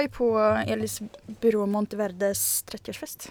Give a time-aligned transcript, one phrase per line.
[0.00, 1.00] Var ju på Elis
[1.40, 3.30] byrå Monteverdes 30-årsfest.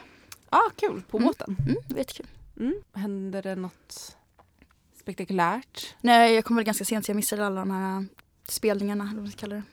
[0.49, 1.01] ah, kul.
[1.09, 1.27] På Mm.
[1.27, 1.55] båten.
[1.59, 2.27] Mm, var jättekul.
[2.59, 2.73] Mm.
[2.93, 4.17] Händer det något
[4.99, 5.95] spektakulärt?
[6.01, 8.05] Nej, jag kom väl ganska sent så jag missade alla de här
[8.47, 9.63] spelningarna, eller vad man ska kalla det.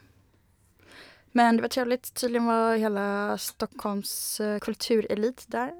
[1.32, 2.14] Men det var trevligt.
[2.14, 5.72] Tydligen var hela Stockholms eh, kulturelit där.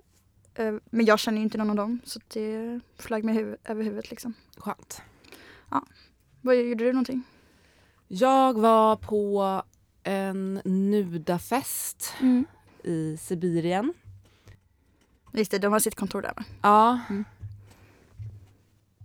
[0.55, 3.84] Eh, Men jag känner ju inte någon av dem så det flög mig huv- över
[3.84, 4.34] huvudet liksom.
[4.56, 5.03] Skönt.
[6.41, 7.23] Vad gjorde du någonting?
[8.09, 9.62] Jag var på
[10.06, 12.14] en nudafest
[12.83, 13.95] i Sibirien.
[15.33, 16.45] Just det, de har sitt kontor där va?
[16.62, 17.01] Ja.
[17.10, 17.24] Mm.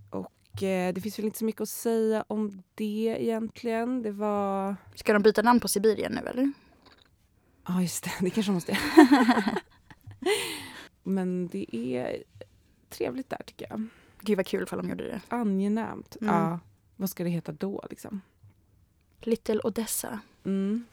[0.10, 4.02] Och eh, det finns väl inte så mycket att säga om det egentligen.
[4.02, 4.76] Det var...
[4.96, 6.52] Ska de byta namn på Sibirien nu eller?
[7.68, 8.12] Ja, just det.
[8.20, 8.78] Det kanske de måste
[11.04, 12.24] Men det är
[12.90, 13.88] trevligt där tycker jag.
[14.22, 15.22] Gud vad kul ifall de gjorde det.
[15.28, 16.18] Angenämt.
[16.22, 16.36] Mm.
[16.36, 16.60] Ja.
[16.96, 18.22] Vad ska det heta då liksom?
[19.20, 20.20] Little Odessa.
[20.46, 20.86] Mm.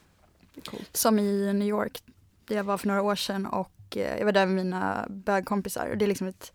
[0.65, 0.97] Coolt.
[0.97, 2.03] Som i New York.
[2.45, 5.87] Där jag var för några år sedan och eh, jag var där med mina bögkompisar.
[5.87, 6.53] Och det är liksom ett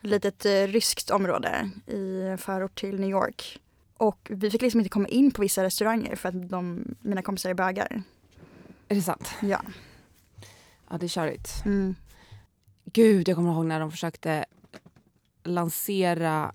[0.00, 3.58] litet eh, ryskt område i förort till New York.
[3.96, 7.50] Och vi fick liksom inte komma in på vissa restauranger för att de, mina kompisar
[7.50, 8.02] är bögar.
[8.88, 9.30] Är det sant?
[9.42, 9.60] Ja.
[10.90, 11.64] Ja, det är körigt.
[11.64, 11.94] Mm.
[12.84, 14.44] Gud, jag kommer ihåg när de försökte
[15.42, 16.54] lansera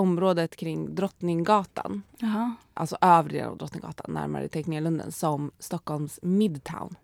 [0.00, 2.02] området kring Drottninggatan.
[2.18, 2.54] Jaha.
[2.74, 6.94] Alltså övre delen av Drottninggatan, närmare Tegnérlunden, som Stockholms Midtown.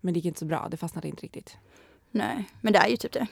[0.00, 1.56] Men det gick inte så bra, det fastnade inte riktigt.
[2.10, 3.26] Nej, men det är ju typ det.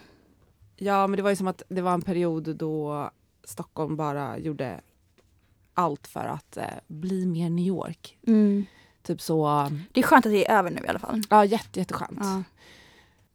[0.76, 3.10] Ja, men det var ju som att det var en period då
[3.44, 4.80] Stockholm bara gjorde
[5.74, 8.18] allt för att eh, bli mer New York.
[9.02, 11.22] Typ så, Det är skönt att det är över nu i alla fall.
[11.30, 12.18] ja jätte, jätteskönt.
[12.20, 12.42] Ja.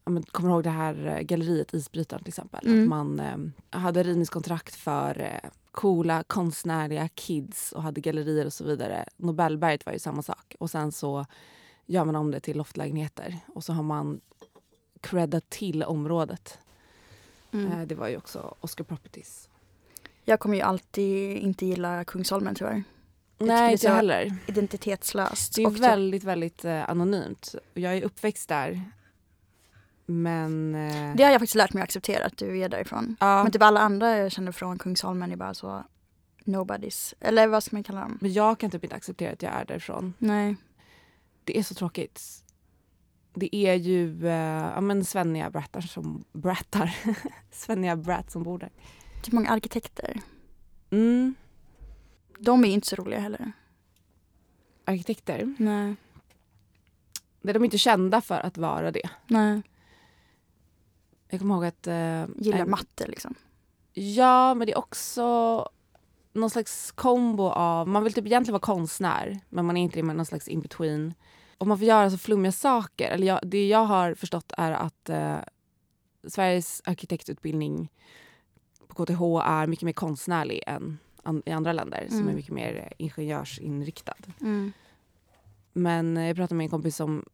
[0.05, 2.67] Men, kommer ihåg det här eh, galleriet Isbrytaren till exempel?
[2.67, 2.83] Mm.
[2.83, 8.63] Att man eh, hade rivningskontrakt för eh, coola konstnärliga kids och hade gallerier och så
[8.63, 9.05] vidare.
[9.17, 10.55] Nobelberget var ju samma sak.
[10.59, 11.25] Och sen så
[11.85, 14.21] gör man om det till loftlägenheter och så har man
[15.01, 16.59] creddat till området.
[17.51, 17.71] Mm.
[17.71, 19.49] Eh, det var ju också Oscar Properties.
[20.23, 22.83] Jag kommer ju alltid inte gilla Kungsholmen tyvärr.
[23.37, 24.37] Det Nej, inte heller.
[24.47, 25.55] Identitetslöst.
[25.55, 27.55] Det är väldigt, väldigt eh, anonymt.
[27.73, 28.81] Jag är uppväxt där.
[30.05, 30.75] Men...
[30.75, 33.15] Eh, Det har jag faktiskt lärt mig att acceptera att du är därifrån.
[33.19, 35.83] ja, Men typ alla andra jag känner från Kungsholmen är bara så
[36.45, 37.13] nobodies.
[37.19, 38.17] Eller vad ska man kalla dem?
[38.21, 40.13] men jag kan typ inte acceptera att jag är därifrån.
[40.17, 40.55] Nej.
[41.43, 42.21] Det är så tråkigt.
[43.33, 46.23] Det är ju eh, ja, men svenniga brattar som...
[46.31, 46.95] Brattar?
[47.51, 48.69] svenniga brat som bor där.
[49.23, 50.21] Typ många arkitekter.
[50.91, 51.35] Mm.
[52.39, 53.51] De är inte så roliga heller.
[54.85, 55.55] Arkitekter.
[55.59, 55.95] Nej.
[57.41, 59.09] Det är de inte kända för att vara det.
[59.27, 59.61] Nej.
[61.33, 61.87] Jag kommer ihåg att...
[61.87, 63.35] Eh, Gillar en- matte liksom.
[63.93, 65.69] Ja, men det är också
[66.33, 67.87] någon slags kombo av...
[67.87, 71.13] Man vill typ egentligen vara konstnär, men man är inte det, men någon slags in-between.
[71.57, 73.09] Och man får göra så flummiga saker.
[73.11, 75.37] Eller jag, det jag har förstått är att eh,
[76.27, 77.91] Sveriges arkitektutbildning
[78.87, 82.29] på KTH är mycket mer konstnärlig än an, i andra länder som Mm.
[82.29, 84.15] är mycket mer ingenjörsinriktad.
[84.41, 84.71] Mm.
[85.73, 87.25] Men eh, jag pratade med en kompis som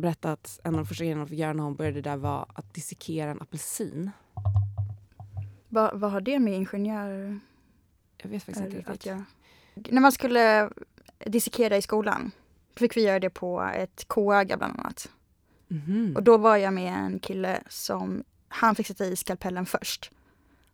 [0.00, 2.46] berättade att en av de första grejerna hon fick göra när hon började där var
[2.54, 4.10] att dissekera en apelsin.
[5.68, 7.40] Va, vad har det med ingenjör
[8.16, 9.06] Jag vet faktiskt inte riktigt.
[9.06, 9.24] göra?
[9.74, 10.70] När man skulle
[11.18, 12.30] dissekera i skolan
[12.76, 15.10] fick vi göra det på ett koöga bland annat.
[15.68, 16.12] Mhm.
[16.16, 20.10] Och då var jag med en kille som, han fick sätta i skalpellen först.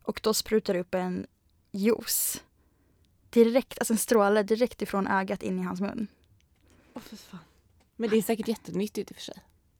[0.01, 1.27] Och då sprutade det upp en
[1.71, 2.43] juice.
[3.29, 6.07] Direkt, alltså en stråle direkt ifrån ögat in i hans mun.
[6.93, 7.39] Åh, för fan.
[7.95, 9.35] Men det är säkert jättenyttigt i och för sig.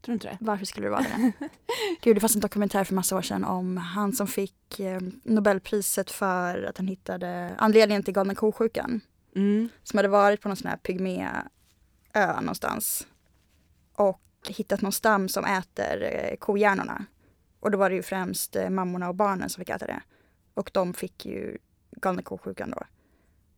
[0.06, 0.38] Tror du inte det?
[0.42, 1.32] Varför skulle det vara det?
[2.02, 6.12] Gud, det fanns en dokumentär för massa år sedan om han som fick eh, Nobelpriset
[6.12, 9.02] för att han hittade anledningen till galna ko-sjukan.
[9.36, 9.70] Mm.
[9.84, 13.08] Som hade varit på någon sån här pygmé-ö någonstans.
[13.94, 17.06] Och hittat någon stam som äter eh, kohjärnorna.
[17.60, 20.02] Och då var det ju främst eh, mammorna och barnen som fick äta det.
[20.54, 21.58] Och de fick ju
[21.92, 22.84] galna ko-sjukan då.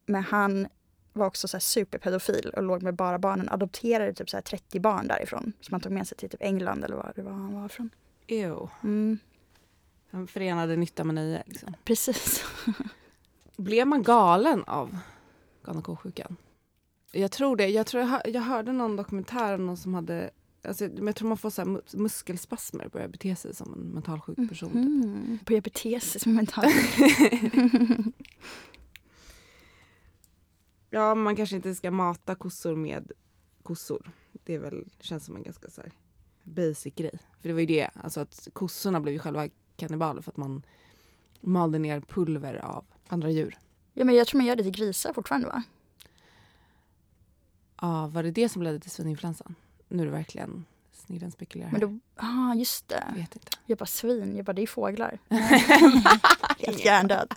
[0.05, 0.67] Men han
[1.17, 3.49] var också så superpedofil och låg med bara barnen.
[3.49, 5.53] Adopterade typ så här 30 barn därifrån.
[5.61, 7.89] Som han tog med sig till typ England eller var det var han var från.
[8.27, 8.67] Ew.
[8.83, 9.17] Mm,
[10.11, 11.43] Han förenade nytta med nöje.
[11.45, 11.75] Liksom.
[11.85, 12.43] precis.
[13.57, 14.97] Blev man galen av
[15.65, 15.81] galna?
[17.11, 17.67] Jag tror det.
[17.67, 20.29] Jag, tror jag, hör- jag hörde någon dokumentär om någon som hade...
[20.63, 23.79] Alltså, jag tror man får så här mus- muskelspasmer och börjar bete sig som en
[23.79, 24.69] mentalsjuk person.
[24.69, 24.75] typ.
[24.75, 25.39] Mm.
[25.45, 26.47] Börjar bete sig som en
[30.89, 33.11] Ja, man kanske inte ska mata kossor med
[33.63, 34.11] kossor.
[34.43, 35.91] Det är väl, känns som en ganska så här
[36.43, 37.19] basic grej.
[37.41, 40.65] För det var ju det, alltså att kossorna blev ju själva kannibaler för att man
[41.41, 43.57] malde ner pulver av andra djur.
[43.93, 45.63] Ja men jag tror man gör det till grisar fortfarande va?
[47.81, 49.55] Ja, var det det som ledde till svininfluensan?
[49.87, 51.71] Nu är det verkligen snillen spekulerar.
[51.71, 53.03] Men då, ah, just det.
[53.07, 53.51] Jag vet inte.
[53.65, 55.19] Jag bara svin, jag bara det är fåglar.
[56.59, 57.33] Helt hjärndöd.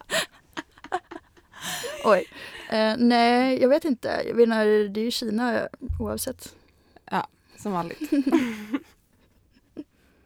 [2.04, 2.24] Oj.
[2.70, 4.22] Eh, nej, jag vet inte.
[4.26, 5.68] Jag menar, det är ju Kina
[5.98, 6.54] oavsett.
[7.58, 7.98] Som vanligt.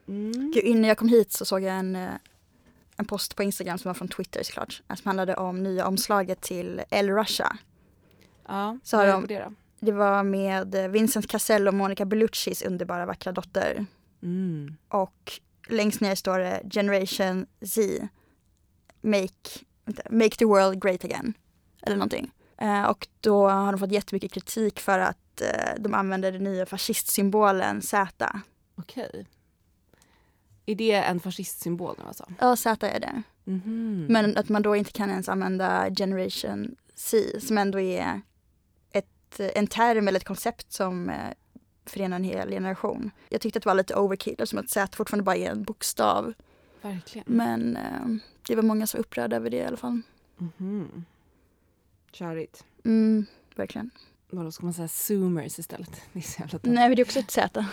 [0.09, 0.53] Mm.
[0.55, 2.11] Gud, innan jag kom hit så såg jag en, eh,
[2.97, 4.83] en post på Instagram som var från Twitter såklart.
[4.97, 7.57] Som handlade om nya omslaget till El Russia.
[8.49, 9.53] Ja, Så vad har är det de- på det då?
[9.81, 13.87] Det var med eh, Vincent Cassel och Monica Belluccis underbara vackra dotter.
[14.23, 14.77] Mm.
[14.89, 15.33] Och
[15.69, 18.09] längst ner står det Generation Z.
[19.01, 19.51] Make,
[20.11, 21.35] make the world great again.
[21.83, 22.31] Eller någonting.
[22.59, 26.67] Eh, och då har de fått jättemycket kritik för att eh, de använder den nya
[26.67, 28.41] fascistsymbolen Z.
[28.75, 29.27] Okej.
[30.67, 32.27] Är det en fascistsymbol nu alltså?
[32.41, 33.23] Ja, Z är det.
[33.45, 34.07] Mhm.
[34.11, 38.21] Men att man då inte kan ens använda Generation C som ändå är
[38.91, 41.17] ett, en term eller ett koncept som eh,
[41.87, 43.11] förenar en hel generation.
[43.29, 46.33] Jag tyckte att det var lite overkill eftersom att Z fortfarande bara är en bokstav.
[46.85, 47.25] Verkligen.
[47.29, 48.07] Men eh,
[48.47, 50.01] det var många som var upprörda över det i alla fall.
[50.39, 51.05] Mhm.
[52.13, 52.65] Körigt.
[52.85, 53.27] Mm,
[53.57, 53.91] verkligen.
[54.31, 56.01] Vadå, ska man säga zoomers istället?
[56.13, 56.73] Det är så jävla taskigt.
[56.75, 57.67] Nej, men det är också ett Z.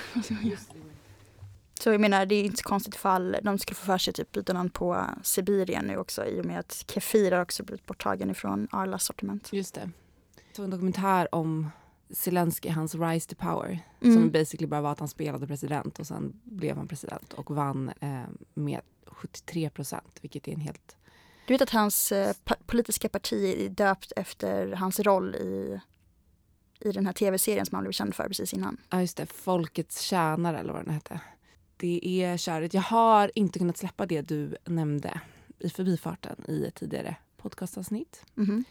[1.79, 4.31] Så jag menar, det är inte så konstigt ifall de skulle få för sig typ
[4.31, 8.29] byta namn på Sibirien nu också i och med att Kefir har också blivit borttagen
[8.29, 9.53] ifrån Arlas sortiment.
[9.53, 9.89] Just det.
[10.47, 11.69] Jag såg en dokumentär om
[12.09, 13.79] Zelensky, hans rise to power.
[14.01, 14.15] Mm.
[14.15, 17.91] Som basically bara var att han spelade president och sen blev han president och vann
[17.99, 18.21] eh,
[18.53, 18.81] med
[19.11, 20.95] 73 procent, vilket är en helt...
[21.47, 25.79] Du vet att hans eh, pa- politiska parti är döpt efter hans roll i,
[26.79, 28.77] i den här tv-serien som han blev känd för precis innan.
[28.89, 29.25] Ja, just det.
[29.25, 31.19] Folkets tjänare eller vad den hette.
[31.77, 32.73] Det är körigt.
[32.73, 35.21] Jag har inte kunnat släppa det du nämnde
[35.59, 38.25] i förbifarten i ett tidigare podcastavsnitt.
[38.35, 38.63] Mhm.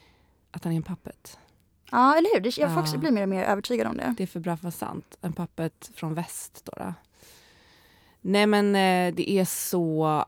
[0.50, 1.38] Att han är en pappet.
[1.90, 2.44] Ja, eller hur?
[2.60, 2.80] Jag får Ja.
[2.82, 4.14] också bli mer och mer övertygad om det.
[4.16, 5.16] Det är för bra för att vara sant.
[5.20, 6.72] En pappet från väst då.
[6.76, 6.94] då.
[8.20, 10.24] Nej men eh, det är så...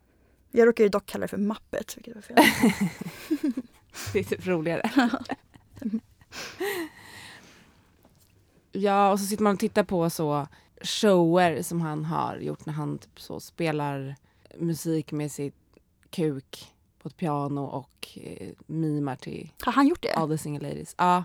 [0.50, 2.37] Jag råkar ju dock kalla det för mappet, vilket var fel.
[4.12, 4.91] Det är typ roligare.
[8.73, 10.47] ja och så sitter man och tittar på så
[10.83, 14.17] shower som han har gjort när han typ så spelar
[14.59, 15.55] musik med sitt
[16.11, 20.15] kuk på ett piano och eh, mimar till Har han gjort det?
[20.15, 20.94] All the single ladies.
[20.99, 21.25] Ja,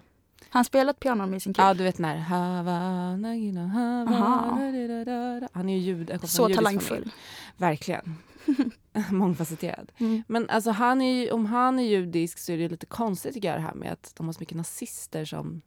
[0.49, 1.67] Han spelat piano med sin kille?
[1.67, 3.27] ja du vet när Havana,
[3.73, 5.49] Havana.
[5.53, 6.97] Han är ju ljud, Så talangfull.
[6.97, 7.11] familj.
[7.57, 8.15] Verkligen.
[9.11, 9.91] Mångfacetterad.
[9.97, 10.23] Mm.
[10.27, 13.57] Men alltså han är om han är judisk så är det lite konstigt tycker jag
[13.57, 15.61] det här med att de har så mycket nazister som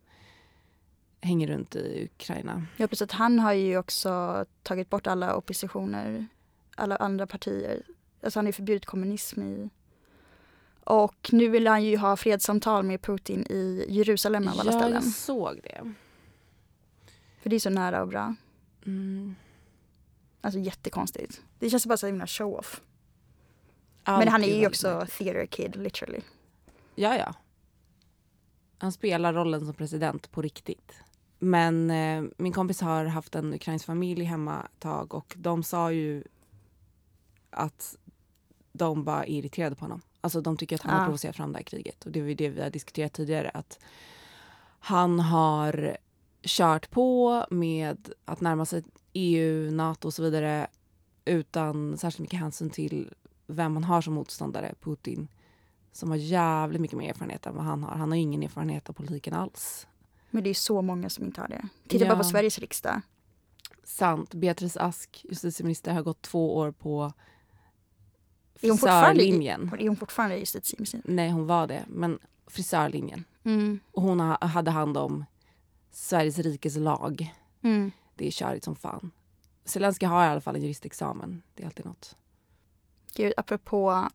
[1.20, 2.66] hänger runt i Ukraina.
[2.76, 3.12] Ja, precis.
[3.12, 6.26] Han har ju också tagit bort alla oppositioner,
[6.76, 7.82] alla andra partier.
[8.22, 9.70] Alltså han har ju förbjudit kommunism i...
[10.90, 15.02] Och nu vill han ju ha fredssamtal med Putin i Jerusalem av alla ja, ställen.
[15.04, 15.94] jag såg det.
[17.42, 18.34] För det är så nära och bra.
[18.86, 19.34] Mm.
[20.40, 21.42] Alltså jättekonstigt.
[21.58, 22.80] Det känns bara så himla show-off.
[24.04, 26.20] Men han är ju också theater kid, literally.
[26.94, 27.34] Ja, ja.
[28.78, 30.94] Han spelar rollen som president på riktigt.
[31.38, 35.92] Men eh, min kompis har haft en ukrainsk familj hemma ett tag och de sa
[35.92, 36.24] ju
[37.50, 37.96] att
[38.72, 40.02] de bara är irriterade på honom.
[40.20, 41.04] Alltså de tycker att han har Ja.
[41.04, 42.04] provocerat fram det här kriget.
[42.04, 43.50] Och det är ju det vi har diskuterat tidigare.
[43.54, 43.78] Att
[44.78, 45.96] han har
[46.42, 50.66] kört på med att närma sig EU, NATO och så vidare
[51.24, 53.14] utan särskilt mycket hänsyn till
[53.46, 55.28] vem man har som motståndare, Putin
[55.92, 57.96] som har jävligt mycket mer erfarenhet än vad han har.
[57.96, 59.86] Han har ingen erfarenhet av politiken alls.
[60.30, 61.68] Men det är så många som inte har det.
[61.88, 62.10] Titta Ja.
[62.10, 63.00] bara på Sveriges riksdag.
[63.84, 64.34] Sant.
[64.34, 67.12] Beatrice Ask, justitieminister, har gått två år på
[68.62, 69.70] Är hon frisörlinjen.
[69.78, 71.00] är hon fortfarande justitieminister?
[71.04, 71.84] Nej, hon var det.
[71.88, 73.24] Men frisörlinjen.
[73.44, 73.80] Mm.
[73.92, 75.24] Och hon ha- hade hand om
[75.90, 77.34] Sveriges rikes lag.
[77.62, 77.90] Mm.
[78.14, 79.10] Det är körigt som fan.
[79.64, 81.42] Zelenskyj har i alla fall en juristexamen.
[81.54, 82.16] Det är alltid något.
[83.14, 84.08] Gud, apropå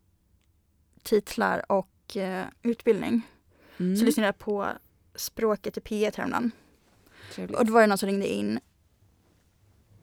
[1.04, 3.22] titlar och eh, utbildning.
[3.78, 3.98] Mm.
[3.98, 4.68] Så lyssnade jag på
[5.16, 6.52] språket i P1 häromdagen.
[7.34, 7.60] Trevligt.
[7.60, 8.60] Och då var det någon som ringde in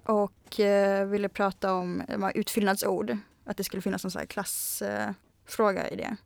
[0.04, 3.16] och eh, ville prata om eh, utfyllnadsord.
[3.44, 5.14] Att det skulle finnas någon sån här klassfråga
[5.46, 6.16] fråga i det.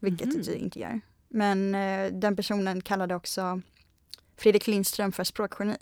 [0.00, 0.42] Vilket Mhm.
[0.42, 1.00] det inte gör.
[1.28, 3.60] Men eh, den personen kallade också
[4.36, 5.76] Fredrik Lindström för språkgeni.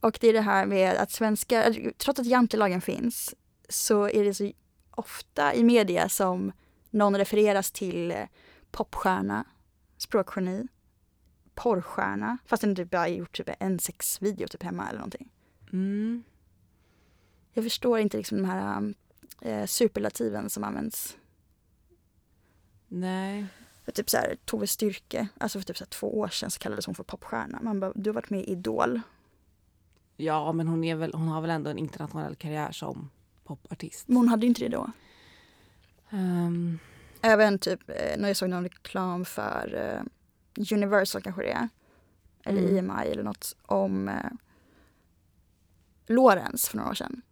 [0.00, 3.34] Och det är det här med att svenskar, trots att jantelagen finns,
[3.68, 4.52] så är det så
[4.90, 6.52] ofta i media som
[6.90, 8.26] någon refereras till eh,
[8.70, 9.44] popstjärna,
[9.98, 10.68] språkgeni,
[11.54, 12.38] porrstjärna.
[12.46, 15.28] Fast den typ bara har gjort typ en sexvideo typ hemma eller någonting.
[15.72, 16.22] Mm.
[17.56, 18.94] Jag förstår inte liksom de här
[19.40, 21.16] eh, superlativen som används.
[22.88, 23.46] Nej.
[23.84, 26.58] För typ så här, Tove Styrke, alltså för typ så här, två år sedan så
[26.58, 27.58] kallades hon för popstjärna.
[27.62, 29.00] Man bara, du har varit med i Idol.
[30.16, 33.10] Ja, men hon, är väl, hon har väl ändå en internationell karriär som
[33.44, 34.08] popartist.
[34.08, 34.90] Men hon hade ju inte det då.
[36.10, 36.78] Ehm,
[37.20, 41.68] Även typ eh, när jag såg någon reklam för eh, Universal kanske det är.
[42.44, 42.90] Eller Mm.
[42.90, 44.30] EMI eller något om eh,
[46.06, 47.22] Lorentz för några år sedan.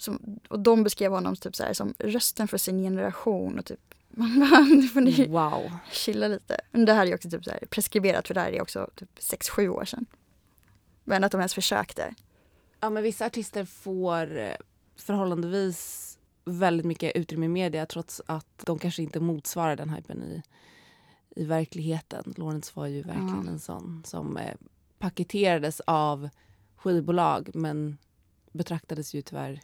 [0.00, 3.94] Som, och de beskrev honom typ så här, som rösten för sin generation och typ
[4.08, 5.72] man bara, nu får ni wow.
[5.92, 6.60] chilla lite.
[6.70, 8.90] Men det här är ju också typ så här preskriberat för det här är också
[8.94, 10.06] typ 6-7 år sedan.
[11.04, 12.14] Men att de ens försökte.
[12.80, 14.54] Ja, men vissa artister får eh,
[14.96, 16.06] förhållandevis
[16.44, 20.42] väldigt mycket utrymme i media trots att de kanske inte motsvarar den hypen i,
[21.40, 22.34] i verkligheten.
[22.36, 23.50] Lawrence var ju verkligen Ja.
[23.52, 24.54] en sån som eh,
[24.98, 26.28] paketerades av
[26.76, 27.98] skivbolag men
[28.52, 29.60] betraktades ju tyvärr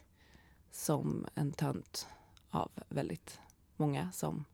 [0.76, 2.06] som en tönt
[2.50, 3.40] av väldigt
[3.76, 4.44] många som...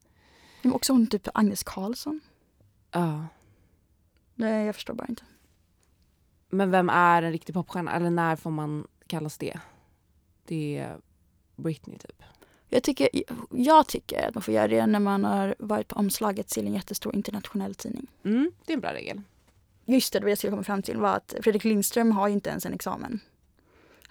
[0.63, 2.21] Men också hon typ Agnes Karlsson.
[2.91, 3.27] Ja.
[4.35, 5.23] Nej, jag förstår bara inte.
[6.49, 7.93] Men vem är en riktig popstjärna?
[7.93, 9.61] Eller när får man kallas det?
[10.45, 10.99] Det är
[11.57, 12.23] Britney typ.
[12.69, 13.09] Jag tycker,
[13.51, 16.75] jag tycker att man får göra det när man har varit på omslaget till en
[16.75, 18.07] jättestor internationell tidning.
[18.25, 19.23] Mm, det är en bra regel.
[19.85, 22.51] Just det, det jag skulle komma fram till var att Fredrik Lindström har ju inte
[22.51, 23.21] ens en examen.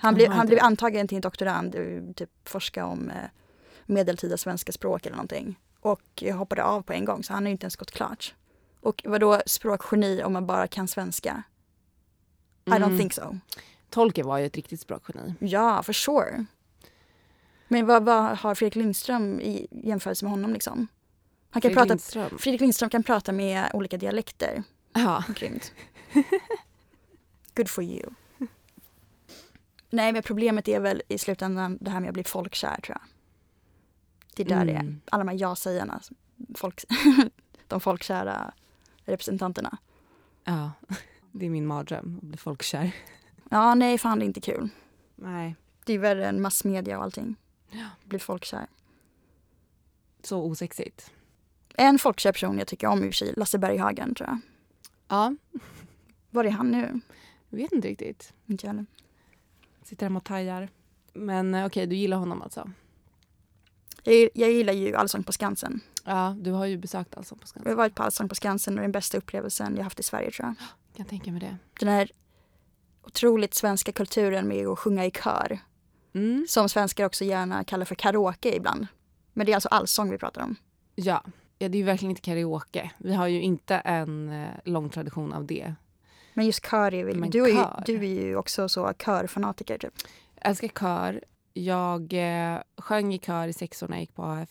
[0.01, 3.15] Han blev, han blev antagen till en doktorand, eh, typ forska om eh,
[3.86, 5.60] medeltida svenska språk eller någonting.
[5.79, 8.36] Och hoppade av på en gång, så han har ju inte ens gått klart.
[8.81, 11.43] Och vadå språkgeni om man bara kan svenska?
[12.65, 12.98] I don't Mm.
[13.00, 13.38] think so.
[13.89, 15.34] Tolkien var ju ett riktigt språkgeni.
[15.39, 16.46] Ja, for sure.
[17.67, 20.88] Men vad, vad har Fredrik Lindström i jämförelse med honom liksom?
[21.50, 22.38] Han kan Fredrik prata, Lindström.
[22.39, 24.63] Fredrik Lindström kan prata med olika dialekter.
[24.93, 25.24] Ja.
[25.36, 25.74] Grymt.
[27.55, 28.10] Good for you.
[29.92, 33.08] Nej, men problemet är väl i slutändan det här med att bli folkkär tror jag.
[34.36, 34.80] Det är där det är.
[34.80, 35.02] Mm.
[35.12, 36.02] Alla de här ja-sägarna,
[36.56, 36.84] folk,
[37.68, 38.54] de folkkära
[39.06, 39.78] representanterna.
[40.44, 40.72] ja.
[41.34, 42.92] Det är min mardröm att bli folkkär.
[43.50, 44.70] Ja, nej fan det är inte kul.
[45.16, 45.56] Nej.
[45.86, 47.36] Det är värre än massmedia och allting.
[47.70, 47.86] Ja.
[48.06, 48.68] Bli folkkär.
[50.24, 51.12] Så osexigt.
[51.76, 54.40] En folkkär person jag tycker om i och för sig, Lasse Berghagen tror jag.
[55.08, 55.36] Ja,
[56.30, 57.00] Var är han nu?
[57.50, 58.34] jag vet inte riktigt.
[58.46, 58.86] Inte jag heller.
[59.92, 60.70] Sitter hemma och tajar.
[61.14, 62.72] Men eh, okej, du gillar honom alltså?
[64.04, 65.80] Jag, jag gillar ju Allsång på Skansen.
[66.06, 67.72] Ja, du har ju besökt Allsång på Jag Skansen.
[67.72, 70.04] har varit på Allsång på Skansen och det är den bästa upplevelsen jag haft i
[70.04, 70.56] Sverige tror jag.
[70.98, 71.58] Kan tänka mig det.
[71.80, 72.12] Den här
[73.04, 75.60] otroligt svenska kulturen med att sjunga i kör.
[76.14, 76.46] Mm.
[76.50, 78.88] Som svenskar också gärna kallar för karaoke ibland.
[79.34, 80.56] Men det är alltså allsång vi pratar om.
[80.96, 81.24] Ja.
[81.58, 82.92] ja, det är ju verkligen inte karaoke.
[82.98, 85.76] Vi har ju inte en eh, lång tradition av det.
[86.34, 87.84] Men just kör är väl, du är, ju, kör.
[87.86, 89.94] du är ju också så körfanatiker typ.
[90.36, 91.24] Jag älskar kör.
[91.54, 94.50] Jag eh, sjöng i kör i sex år när jag gick på AF.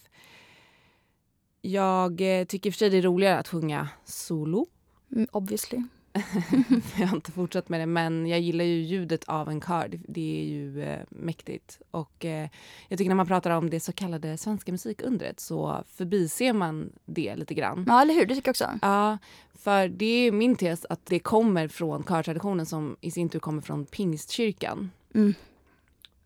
[1.61, 4.67] Jag eh, tycker för sig det är roligare att sjunga solo.
[5.13, 5.83] Mm, obviously.
[6.99, 10.01] jag har inte fortsatt med det, men jag gillar ju ljudet av en kör.
[10.09, 11.81] Det, är ju eh, mäktigt.
[11.91, 12.49] Och eh,
[12.89, 17.37] jag tycker när man pratar om det så kallade svenska musikundret så förbiser man det
[17.37, 17.85] lite grann.
[17.89, 18.79] Ja eller hur, det tycker jag också.
[18.83, 19.19] Ja,
[19.55, 23.63] för det är min tes att det kommer från körtraditionen som i sin tur kommer
[23.63, 25.35] från pingstkyrkan Mm.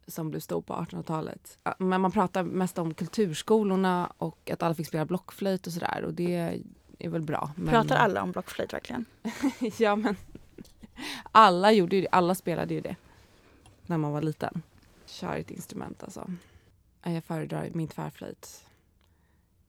[0.06, 1.58] som blev stor på 1800-talet.
[1.64, 6.02] Ja, Men man pratar mest om kulturskolorna och att alla fick spela blockflöjt och sådär
[6.06, 6.58] och det
[6.98, 7.52] är väl bra.
[7.56, 7.68] Men...
[7.68, 9.04] Pratar alla om blockflöjt verkligen?
[9.78, 10.16] ja, men
[11.32, 12.08] alla gjorde ju det.
[12.12, 12.96] Alla spelade ju det
[13.86, 14.62] när man var liten.
[15.06, 16.30] Kör ett instrument alltså.
[17.02, 18.64] Ja, Jag föredrar min tvärflöjt.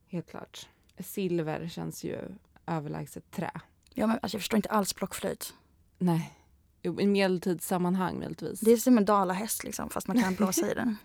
[0.08, 0.68] Helt klart.
[1.00, 2.18] Silver känns ju
[2.66, 3.52] överlägset trä.
[3.94, 5.54] Ja men alltså jag förstår inte alls blockflöjt.
[5.98, 6.34] Nej.
[6.82, 8.60] Jo, I medeltidssammanhang möjligtvis.
[8.60, 10.98] Det är som en dalahäst liksom fast man kan blåsa i den.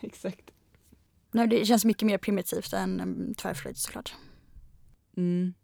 [0.00, 0.50] Exakt.
[1.30, 4.14] Nej, det känns mycket mer primitivt än um, tvärflöjt såklart.
[5.20, 5.54] Mm.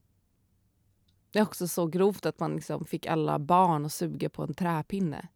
[1.30, 4.54] Det är också så grovt att man liksom fick alla barn att suga på en
[4.54, 5.28] träpinne.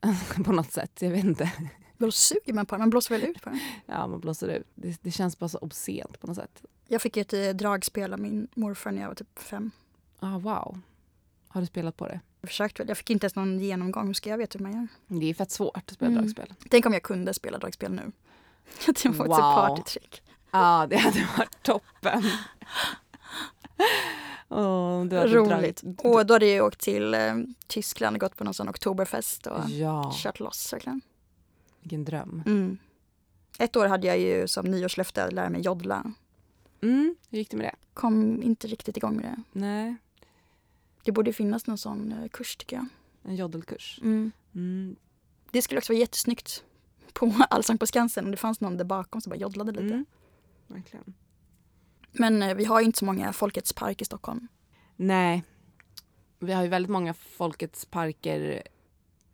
[0.44, 1.02] på något sätt.
[1.02, 1.52] Jag vet inte.
[1.98, 3.60] Då suger man på den, man blåser väl ut på den.
[3.86, 4.66] Ja, man blåser ut.
[4.74, 6.64] Det, det känns bara så obscent på något sätt.
[6.88, 9.70] Jag fick ett eh, dragspel av min morfar när jag var typ fem.
[10.20, 10.80] Ah, wow.
[11.48, 12.20] Har du spelat på det?
[12.40, 14.06] Jag försökte väl, jag fick inte ens någon genomgång.
[14.06, 14.88] Hur ska jag veta hur man gör?
[15.20, 16.22] Det är fett svårt att spela Mm.
[16.22, 16.54] dragspel.
[16.70, 18.12] Tänk om jag kunde spela dragspel nu.
[18.86, 19.36] det var ett Wow.
[19.38, 20.22] partytrick.
[20.50, 22.22] Ja, det hade varit toppen.
[24.48, 25.82] oh, Roligt.
[25.82, 27.34] dragit- Och då hade jag åkt till eh,
[27.66, 31.00] Tyskland och gått på någon sån oktoberfest och Ja, kört loss verkligen.
[31.80, 32.42] vilken dröm.
[32.46, 32.78] Mm.
[33.58, 36.12] Ett år hade jag ju som nyårslöfte att lära mig joddla.
[36.82, 37.74] Mm, hur gick det med det?
[37.94, 39.42] Kom inte riktigt igång med det.
[39.60, 39.96] Nej,
[41.04, 42.86] Det borde finnas någon sån eh, kurs tycker jag.
[43.22, 43.98] en joddelkurs.
[44.02, 44.32] Mm.
[44.54, 44.96] Mm.
[45.50, 46.64] Det skulle också vara jättesnyggt
[47.12, 49.84] på Allsång på Skansen om det fanns någon där bakom som bara joddlade lite.
[49.94, 50.06] Mm.
[50.66, 51.14] Verkligen.
[52.18, 54.48] Men eh, vi har ju inte så många Folkets park i Stockholm.
[54.96, 55.44] Nej.
[56.38, 58.62] Vi har ju väldigt många Folkets parker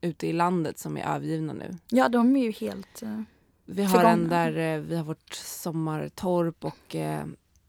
[0.00, 1.76] ute i landet som är övergivna nu.
[1.88, 3.02] Ja, de är ju helt...
[3.02, 3.22] eh,
[3.64, 7.24] Vi har en där eh, vi har vårt sommartorp och eh,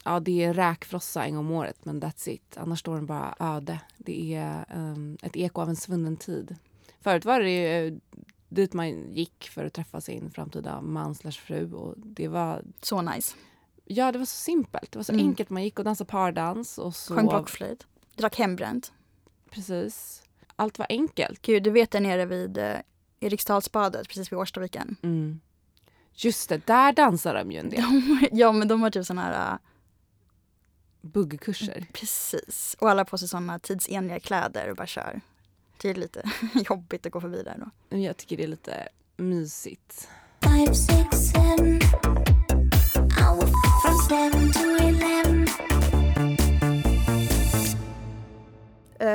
[0.06, 2.58] ja, det är räkfrossa en gång om året men that's it.
[2.58, 3.80] Annars står den bara öde.
[3.98, 6.56] Det är ehm, ett eko av en svunnen tid.
[7.02, 7.94] Förut var det ju eh,
[8.50, 13.02] dit man gick för att träffa sin framtida man slash fru och det var, så
[13.02, 13.36] nice.
[13.92, 14.92] Ja det var så simpelt.
[14.92, 15.28] Det var så Mm.
[15.28, 15.50] enkelt.
[15.50, 17.16] Man gick och dansade pardans och så...
[17.16, 17.88] Sjöng blockflöjt.
[18.16, 18.92] Drack hembränt.
[19.52, 20.24] Precis.
[20.56, 21.42] Allt var enkelt.
[21.42, 22.76] Gud, du vet där nere vid eh,
[23.20, 24.96] Eriksdalsbadet, precis vid Årstaviken.
[25.04, 25.40] Mm.
[26.14, 27.82] Just det, där dansar de ju en del.
[27.82, 29.52] De, ja, men de har typ såna här...
[29.54, 29.58] eh,
[31.02, 31.86] Buggkurser.
[31.94, 32.76] Precis.
[32.80, 35.22] Och alla på sig såna tidsenliga kläder och bara kör.
[35.78, 36.24] Det är lite
[36.70, 37.98] jobbigt att gå förbi där då.
[37.98, 40.10] Jag tycker det är lite mysigt.
[40.42, 41.32] Five, six,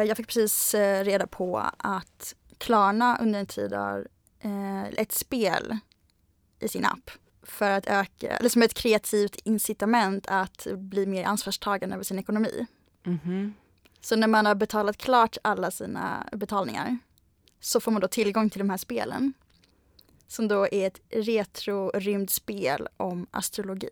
[0.07, 4.09] Jag fick precis eh, reda på att Klarna under en tid har
[4.41, 5.79] eh, ett spel
[6.61, 7.11] i sin app
[7.43, 12.67] för att öka, eller som ett kreativt incitament att bli mer ansvarstagande över sin ekonomi.
[13.05, 13.55] Mhm.
[14.01, 16.99] Så när man har betalat klart alla sina betalningar
[17.61, 19.33] så får man då tillgång till de här spelen.
[20.29, 23.91] Som då är ett retro-rymdspel om astrologi.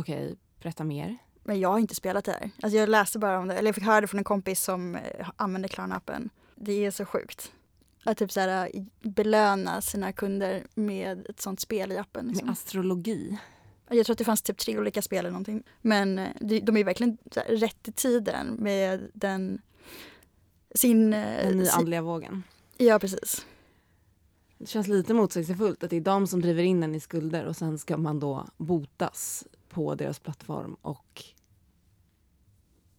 [0.00, 1.18] Okej, berätta mer.
[1.42, 2.50] Men jag har inte spelat det här.
[2.62, 4.94] Alltså jag läste bara om det, eller jag fick höra det från en kompis som
[4.94, 6.30] eh, använder Klarna-appen.
[6.54, 7.52] Det är så sjukt.
[8.04, 12.26] Att typ så här, eh, belöna sina kunder med ett sånt spel i appen.
[12.26, 12.46] Liksom.
[12.46, 13.38] Med astrologi.
[13.90, 15.62] Jag tror att det fanns typ tre olika spel eller någonting.
[15.82, 19.60] Men eh, de, är verkligen rätt i tiden med den
[20.74, 21.10] sin...
[21.10, 22.42] Den nya andliga vågen.
[22.76, 23.46] Ja, precis.
[24.60, 27.56] Det känns lite motsägelsefullt att det är de som driver in en i skulder och
[27.56, 31.24] sen ska man då botas på deras plattform och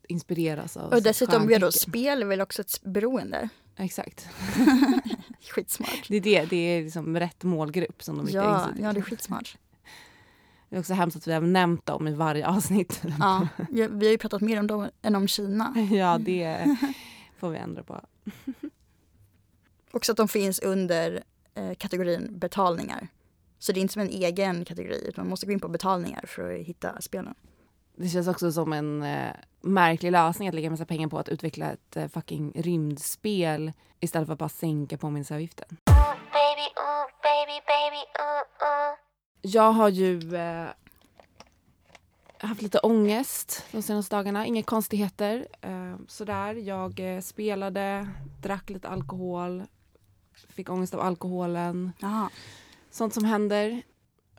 [0.07, 3.49] inspireras av Och dessutom gör då spel väl också ett beroende.
[3.77, 4.27] Exakt.
[5.51, 6.05] Skitsmart.
[6.07, 8.93] Det är det, det är liksom rätt målgrupp som de riktar in Ja, sig ja,
[8.93, 9.57] det är skitsmart.
[10.69, 13.01] Det är också hemskt att vi har nämnt dem i varje avsnitt.
[13.19, 15.73] Ja, ja, vi har ju pratat mer om dem än om Kina.
[15.91, 16.77] ja, det
[17.39, 18.01] får vi ändra på.
[19.91, 21.23] Också att de finns under
[21.55, 23.07] eh, kategorin betalningar.
[23.59, 26.25] Så det är inte som en egen kategori utan man måste gå in på betalningar
[26.27, 27.35] för att hitta spelen.
[27.95, 31.71] Det känns också som en eh, märklig lösning att lägga massa pengar på att utveckla
[31.71, 35.77] ett eh, fucking rymdspel istället för att bara sänka påminnelseavgiften.
[35.85, 38.97] Baby, ooh, baby, baby, ooh, ooh.
[39.41, 40.67] Jag har ju eh,
[42.37, 44.45] haft lite ångest de senaste dagarna.
[44.45, 45.47] Inga konstigheter.
[45.61, 46.53] Eh, sådär.
[46.53, 48.07] Jag eh, spelade,
[48.41, 49.63] drack lite alkohol,
[50.51, 51.91] fick ångest av alkoholen.
[51.99, 52.29] Jaha.
[52.91, 53.81] Sånt som händer.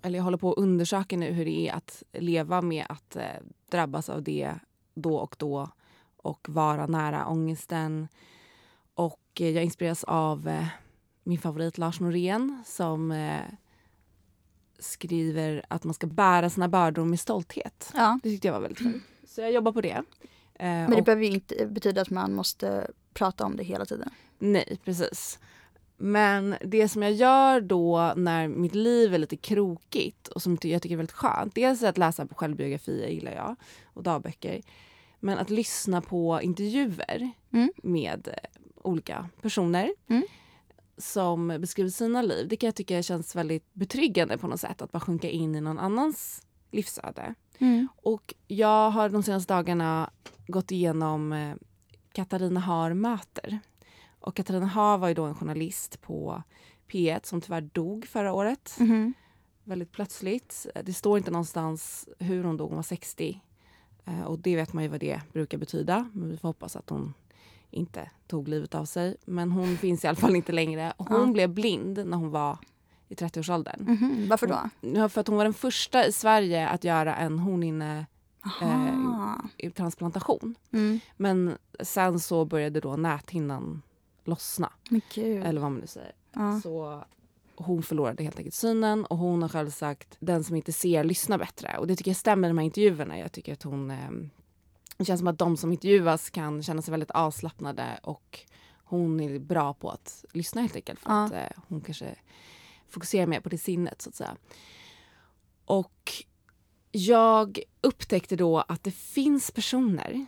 [0.02, 3.22] Eller jag håller på att undersöka nu hur det är att leva med att eh,
[3.70, 4.54] drabbas av det
[4.94, 5.68] då och då
[6.16, 8.08] och vara nära ångesten.
[8.94, 10.66] Och eh, jag inspireras av eh,
[11.24, 13.40] min favorit Lars Norén som eh,
[14.78, 17.90] skriver att man ska bära sina bördor med stolthet.
[17.94, 19.02] Ja, Det tyckte jag var väldigt fint.
[19.26, 19.88] Så jag jobbar på det.
[19.90, 20.02] Eh,
[20.58, 24.10] men det och- behöver ju inte betyda att man måste prata om det hela tiden.
[24.38, 25.38] Nej, precis.
[26.04, 30.82] Men det som jag gör då när mitt liv är lite krokigt och som jag
[30.82, 31.54] tycker är väldigt skönt.
[31.54, 34.60] Dels att läsa på självbiografier gillar jag och dagböcker.
[35.20, 37.72] Men att lyssna på intervjuer Mm.
[37.82, 40.22] med eh, olika personer Mm.
[40.98, 42.48] som beskriver sina liv.
[42.48, 44.82] Det kan jag tycka känns väldigt betryggande på något sätt.
[44.82, 47.34] Att bara sjunka in i någon annans livsöde.
[47.96, 50.10] Och jag har de senaste dagarna
[50.46, 51.54] gått igenom eh,
[52.12, 53.58] Katarina Har möter.
[54.22, 56.42] Och Katarina Har var ju då en journalist på
[56.90, 58.76] P1 som tyvärr dog förra året.
[58.80, 59.14] Mhm.
[59.64, 60.66] Väldigt plötsligt.
[60.84, 63.40] Det står inte någonstans hur hon dog, hon var 60.
[64.04, 66.08] Eh, Och det vet man ju vad det brukar betyda.
[66.12, 67.14] Men vi får hoppas att hon
[67.70, 69.16] inte tog livet av sig.
[69.24, 70.92] Men hon finns i alla fall inte längre.
[70.96, 71.32] Och hon Ja.
[71.32, 72.58] blev blind när hon var
[73.08, 73.84] i 30-årsåldern.
[73.84, 74.26] Mhm.
[74.28, 74.60] Varför då?
[74.80, 78.06] Ja, för att hon var den första i Sverige att göra en horninne
[78.44, 79.42] Aha.
[79.74, 80.54] transplantation.
[80.72, 81.00] Mm.
[81.16, 83.82] Men sen så började då näthinnan
[84.24, 84.72] lossna,
[85.44, 86.12] eller vad man nu säger.
[86.32, 86.60] Ja.
[86.60, 87.04] Så
[87.56, 91.38] hon förlorade helt enkelt synen och hon har själv sagt den som inte ser lyssnar
[91.38, 91.78] bättre.
[91.78, 93.18] Och det tycker jag stämmer i de här intervjuerna.
[93.18, 93.90] Jag tycker att hon...
[93.90, 94.10] Eh,
[94.96, 98.40] det känns som att de som intervjuas kan känna sig väldigt avslappnade och
[98.84, 101.00] hon är bra på att lyssna helt enkelt.
[101.00, 101.24] För Ja.
[101.24, 102.14] att eh, hon kanske
[102.88, 104.36] fokuserar mer på det sinnet så att säga.
[105.64, 106.12] Och
[106.90, 110.26] jag upptäckte då att det finns personer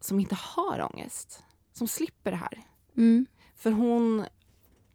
[0.00, 1.42] som inte har ångest.
[1.72, 2.62] Som slipper det här.
[2.96, 3.26] Mm.
[3.56, 4.24] För hon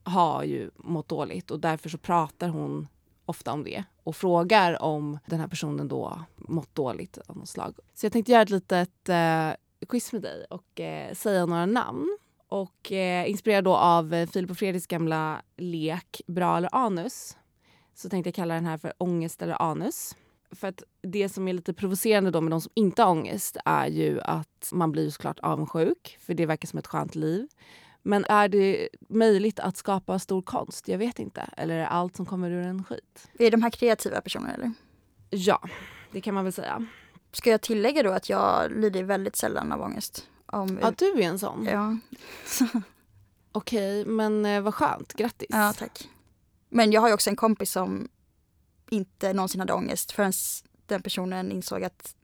[0.03, 2.88] har ju mått dåligt och därför så pratar hon
[3.25, 7.75] ofta om det och frågar om den här personen då mått dåligt av något slag.
[7.93, 9.51] Så jag tänkte göra ett litet eh,
[9.88, 12.17] quiz med dig och eh, säga några namn.
[12.49, 17.38] Och eh, inspirerad då av eh, Filip och Fredriks gamla lek Bra eller anus
[17.95, 20.15] så tänkte jag kalla den här för ångest eller anus.
[20.51, 23.88] För att det som är lite provocerande då med de som inte har ångest är
[23.88, 27.47] ju att man blir såklart avundsjuk för det verkar som ett skönt liv.
[28.08, 30.88] Men är det möjligt att skapa stor konst?
[30.88, 31.50] Jag vet inte.
[31.58, 33.28] Eller är allt som kommer ur en skit?
[33.39, 34.74] Är de här kreativa personer eller?
[35.30, 35.62] Ja,
[36.12, 36.88] det kan man väl säga.
[37.32, 40.30] Ska jag tillägga då att jag lider väldigt sällan av ångest?
[40.46, 41.65] Om, Ja, du är en sån.
[41.65, 41.98] ja.
[43.52, 45.13] Okej, men eh, vad skönt.
[45.13, 45.48] Grattis.
[45.52, 46.10] ja, tack.
[46.70, 48.10] Men jag har ju också en kompis som
[48.89, 50.34] inte någonsin hade ångest förrän
[50.86, 52.15] den personen insåg att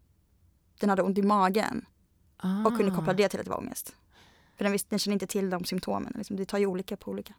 [0.80, 1.86] den hade ont i magen
[2.38, 2.66] ah.
[2.66, 3.96] och kunde koppla det till att det var ångest.
[4.56, 6.14] För den, visste, den känner inte till de symptomen.
[6.18, 7.34] Liksom, det tar ju olika på olika.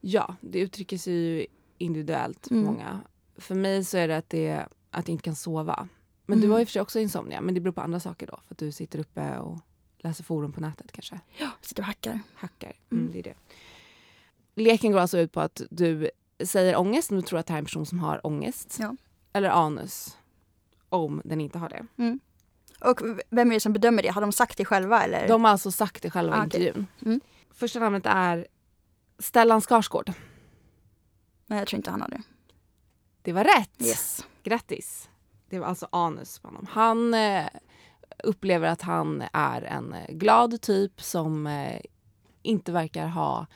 [0.00, 1.46] Ja, det uttrycker sig ju
[1.78, 2.66] individuellt för Mm.
[2.66, 3.00] många.
[3.36, 5.88] För mig så är det att, det att jag inte kan sova.
[6.26, 6.52] Men du Mm.
[6.52, 8.40] har i och för sig också insomnia, men det beror på andra saker då.
[8.46, 9.58] För att du sitter uppe och
[9.98, 11.20] läser forum på nätet kanske.
[11.38, 12.20] Ja, sitter och hackar.
[12.34, 12.72] Hackar.
[12.90, 13.12] Mm, Mm.
[13.12, 13.34] det är det.
[14.62, 16.10] Leken går alltså ut på att du
[16.44, 18.76] säger ångest om du tror att det här är en person som har ångest.
[18.80, 18.96] Ja.
[19.32, 20.16] Eller anus
[20.88, 21.86] om den inte har det.
[22.80, 24.08] Och vem är det som bedömer det?
[24.08, 25.28] Har de sagt det själva eller?
[25.28, 26.86] De har alltså sagt det själva i Ah, intervjun.
[27.04, 27.20] Mm.
[27.50, 28.46] Första namnet är
[29.18, 30.12] Stellan Skarsgård.
[31.46, 32.22] Nej, jag tror inte han har det.
[33.22, 33.70] Det var rätt!
[33.78, 34.26] Yes.
[34.42, 35.08] Grattis!
[35.48, 36.66] Det var alltså anus på honom.
[36.70, 37.46] Han eh,
[38.24, 41.80] upplever att han är en eh, glad typ som eh,
[42.42, 43.46] inte verkar ha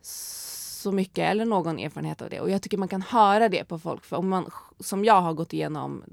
[0.00, 2.40] så mycket eller någon erfarenhet av det.
[2.40, 4.04] Och jag tycker man kan höra det på folk.
[4.04, 6.04] För om man, som jag har gått igenom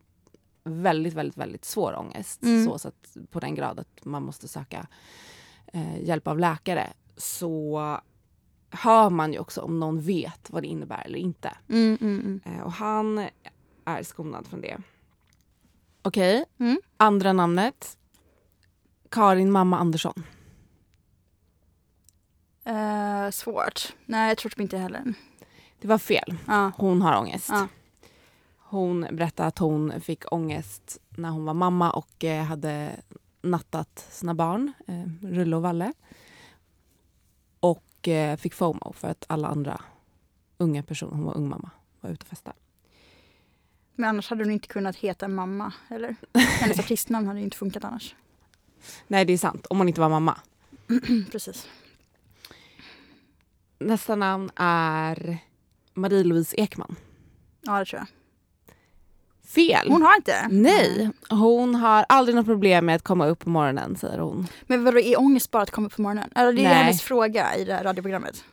[0.65, 2.43] väldigt, väldigt, väldigt svår ångest.
[2.43, 2.65] Mm.
[2.65, 4.87] Så, så att på den grad att man måste söka
[5.73, 6.93] eh, hjälp av läkare.
[7.17, 7.79] Så
[8.69, 11.57] hör man ju också om någon vet vad det innebär eller inte.
[11.69, 12.41] Mm, mm, mm.
[12.45, 13.27] Eh, Och han
[13.85, 14.77] är skonad från det.
[16.01, 16.77] Okej, Mm.
[16.97, 17.97] andra namnet.
[19.09, 20.23] Karin mamma Andersson.
[22.65, 23.93] Eh, svårt.
[24.05, 25.13] Nej, jag tror typ inte heller.
[25.81, 26.35] Det var fel.
[26.47, 26.71] Ja.
[26.77, 27.49] Hon har ångest.
[27.51, 27.67] Ja.
[28.75, 32.91] Hon berättade att hon fick ångest när hon var mamma och eh, hade
[33.41, 35.93] nattat sina barn, eh, Rulle och Valle.
[37.59, 39.81] Och eh, fick FOMO för att alla andra
[40.57, 41.69] unga personer, hon var ung mamma,
[42.01, 42.55] var ute och festade.
[43.95, 46.15] Men annars hade hon inte kunnat heta mamma, eller?
[46.33, 48.15] Hennes artistnamn hade inte funkat annars.
[49.07, 49.65] Nej, det är sant.
[49.65, 50.37] Om man inte var mamma.
[50.89, 51.67] Mm, Precis.
[53.79, 55.37] Nästa namn är
[55.93, 56.95] Marie-Louise Ekman.
[57.61, 58.07] Ja, det tror jag.
[59.45, 59.87] Fel!
[59.89, 60.47] Hon har inte?
[60.49, 64.47] Nej, hon har aldrig något problem med att komma upp på morgonen, säger hon.
[64.67, 66.29] Men vadå, är ångest bara att komma upp på morgonen?
[66.35, 66.73] Eller det är Nej.
[66.73, 68.43] hennes fråga i det här radioprogrammet.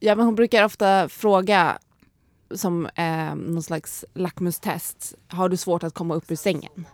[0.00, 1.78] Ja, men hon brukar ofta fråga
[2.50, 5.14] som eh, någon slags lackmustest.
[5.28, 6.86] Har du svårt att komma upp ur sängen?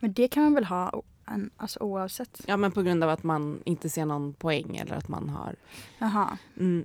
[0.00, 2.40] Men det kan man väl ha en, alltså, oavsett?
[2.46, 5.56] Ja, men på grund av att man inte ser någon poäng eller att man har...
[5.98, 6.38] Jaha.
[6.56, 6.84] Mm.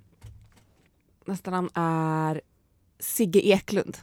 [1.26, 2.41] Nästa namn är
[3.00, 3.98] Sigge Eklund.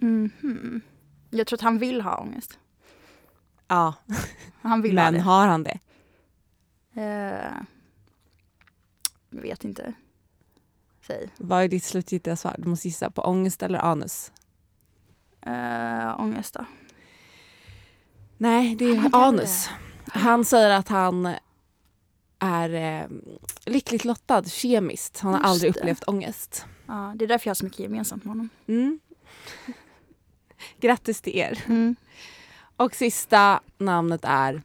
[0.00, 0.80] Mhm.
[1.30, 2.58] Jag tror att han vill ha ångest.
[3.68, 3.94] Ja,
[4.62, 5.20] Han vill ha men det.
[5.20, 5.78] har han det?
[6.94, 7.52] Eh,
[9.30, 9.94] jag vet inte.
[11.06, 11.28] Säg.
[11.38, 12.54] Vad är ditt slutgiltiga svar?
[12.58, 14.32] Du måste gissa på ångest eller anus.
[15.42, 16.64] Eh, ångest då?
[18.38, 19.70] Nej, det är Han anus.
[20.06, 21.34] Han säger att han
[22.38, 23.08] är eh,
[23.66, 25.20] lyckligt lottad kemiskt.
[25.20, 25.78] Han har Just aldrig det.
[25.80, 26.66] upplevt ångest.
[26.86, 28.48] Ja, det är därför jag har så mycket gemensamt med honom.
[28.66, 29.00] Mm.
[30.80, 31.64] Grattis till er.
[31.68, 31.96] Mm.
[32.76, 34.62] Och sista namnet är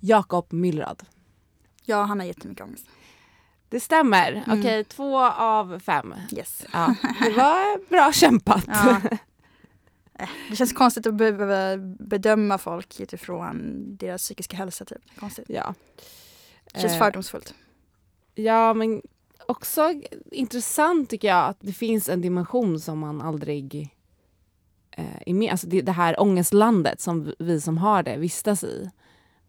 [0.00, 1.02] Jakob Myllrad.
[1.84, 2.86] Ja, han har jättemycket ångest.
[3.68, 4.32] Det stämmer.
[4.46, 4.60] Mm.
[4.60, 6.14] Okej, två av fem.
[6.32, 6.64] Yes.
[6.72, 8.64] Ja, det var bra kämpat.
[8.66, 9.00] Ja.
[10.18, 14.84] Eh, Det känns konstigt att behöva bedöma folk utifrån deras psykiska hälsa.
[14.84, 15.16] Typ.
[15.16, 15.44] Konstigt.
[15.48, 15.74] Ja.
[16.72, 17.54] Det känns Eh, fördomsfullt.
[18.34, 19.02] Ja, men
[19.46, 19.94] också
[20.32, 23.88] intressant tycker jag att det finns en dimension som man aldrig
[25.26, 25.50] är med.
[25.50, 28.90] Alltså det, det här ångestlandet som vi som har det vistas i.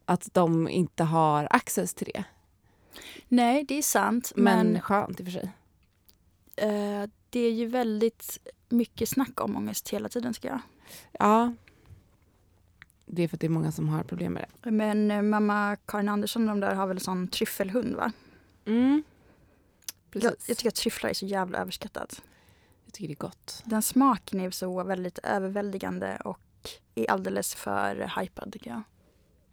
[0.05, 2.23] Att de inte har access till det.
[3.27, 4.31] Nej, det är sant.
[4.35, 5.51] Men, Men, skönt i och för sig.
[6.55, 10.59] eh, det är ju väldigt mycket snack om ångest hela tiden tycker jag.
[11.19, 11.53] Ja.
[13.05, 14.71] Det är för att det är många som har problem med det.
[14.71, 18.11] Men eh, mamma Karin Andersson de där har väl sån tryffelhund va?
[18.65, 19.03] Mm.
[20.11, 20.29] Precis.
[20.29, 22.21] Jag, jag tycker att tryfflar är så jävla överskattat.
[22.91, 23.63] Jag tycker det är gott.
[23.65, 28.81] Den smaken är så väldigt överväldigande och är alldeles för hypad tycker jag.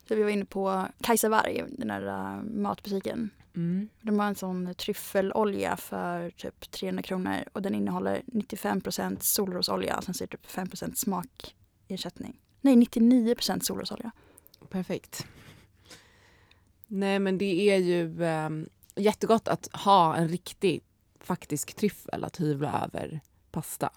[0.08, 3.30] Så vi var inne på Kajsa Warg, den där uh, matbutiken.
[3.56, 3.88] Mm.
[4.02, 10.04] De har en sån tryffelolja för typ 300 kronor och den innehåller 95% solrosolja och
[10.04, 12.40] sen så är det typ 5 smakersättning.
[12.60, 14.10] Nej, 99% solrosolja.
[14.68, 15.26] Perfekt.
[16.86, 18.50] Nej men det är ju eh,
[18.96, 20.82] jättegott att ha en riktig
[21.28, 23.90] faktisk tryffel att hyvla över pasta.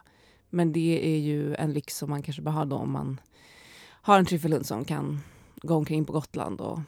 [0.50, 3.22] Men det är ju en lyx som man kanske bara har då om man
[3.84, 5.20] har en tryffelhund som kan
[5.56, 6.80] gå omkring på Gotland och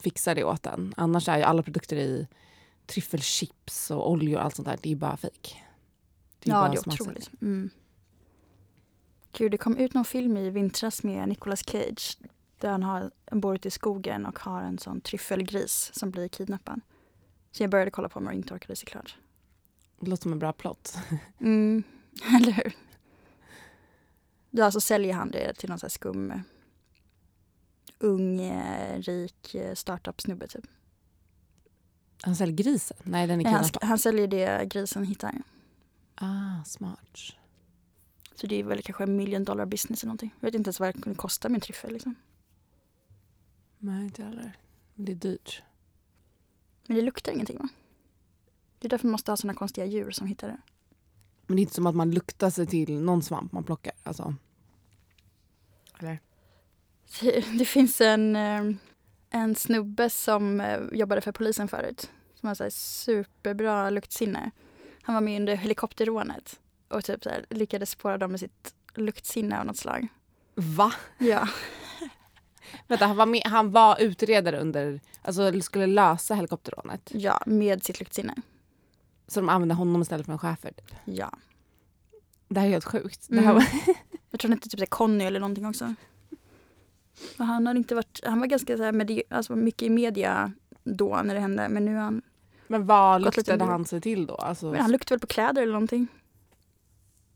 [0.00, 0.94] fixa det åt en.
[0.96, 2.28] Annars är ju alla produkter i
[2.86, 5.62] tryffelchips och oljor och allt sånt där, det är bara fejk.
[6.40, 7.30] Ja, det är otroligt.
[7.42, 7.70] Mm.
[9.32, 12.18] Gud, det kom ut någon film i vintras med Nicolas Cage
[12.58, 16.80] där han har, bor ute i skogen och har en sån tryffelgris som blir kidnappad.
[17.50, 19.16] Så jag började kolla på men och inte orkade se klart.
[20.02, 20.98] Det låter som en bra plott.
[21.40, 21.82] Mm,
[22.36, 22.76] eller hur?
[24.50, 26.40] Ja, så säljer han det till någon sån här skum eh,
[27.98, 30.64] ung, eh, rik eh, startup-snubbe typ.
[32.22, 32.96] Han säljer grisen?
[33.02, 35.42] Nej, den är Nej, han, han säljer det grisen hittar.
[36.14, 37.18] Ah, smart.
[38.34, 40.34] Så det är väl kanske en million dollar business eller någonting.
[40.40, 42.14] Jag vet inte ens vad det kunde kosta med en tryffel liksom.
[43.78, 44.56] Nej, inte heller.
[44.94, 45.62] Det är dyrt.
[46.86, 47.68] Men det luktar ingenting va?
[48.82, 50.56] Det är därför man måste ha såna konstiga djur som hittar det.
[51.46, 53.92] Men det är inte som att man luktar sig till någon svamp man plockar.
[54.02, 54.34] Alltså.
[55.98, 56.20] Eller?
[57.20, 58.62] Det, det finns en, eh,
[59.30, 62.10] en snubbe som eh, jobbade för polisen förut.
[62.34, 64.50] Som har så här superbra luktsinne.
[65.02, 66.60] Han var med under helikopterrånet.
[66.88, 70.08] Och typ så här, lyckades spåra dem med sitt luktsinne av något slag.
[70.54, 70.92] Va?
[71.18, 71.48] Ja,
[72.88, 77.10] Vänta, han var, med, han var utredare under, alltså skulle lösa helikopterrånet.
[77.14, 78.34] ja med sitt luktsinne.
[79.26, 80.70] Så de använde honom istället för en schäfer.
[80.72, 80.94] Typ.
[81.04, 81.32] Ja.
[82.48, 83.26] Det här är helt sjukt.
[83.28, 83.44] Det Mm.
[83.46, 83.64] här var,
[84.30, 85.94] Jag tror han hette typ Conny eller någonting också.
[87.38, 90.52] Och han, hade inte varit, han var ganska så här medi- alltså mycket i media
[90.84, 91.68] då när det hände.
[91.68, 92.22] Men nu är han,
[92.66, 93.72] men vad Gått lite luktade mer.
[93.72, 94.34] han sig till då?
[94.34, 96.06] Alltså, men han luktar väl på kläder eller någonting.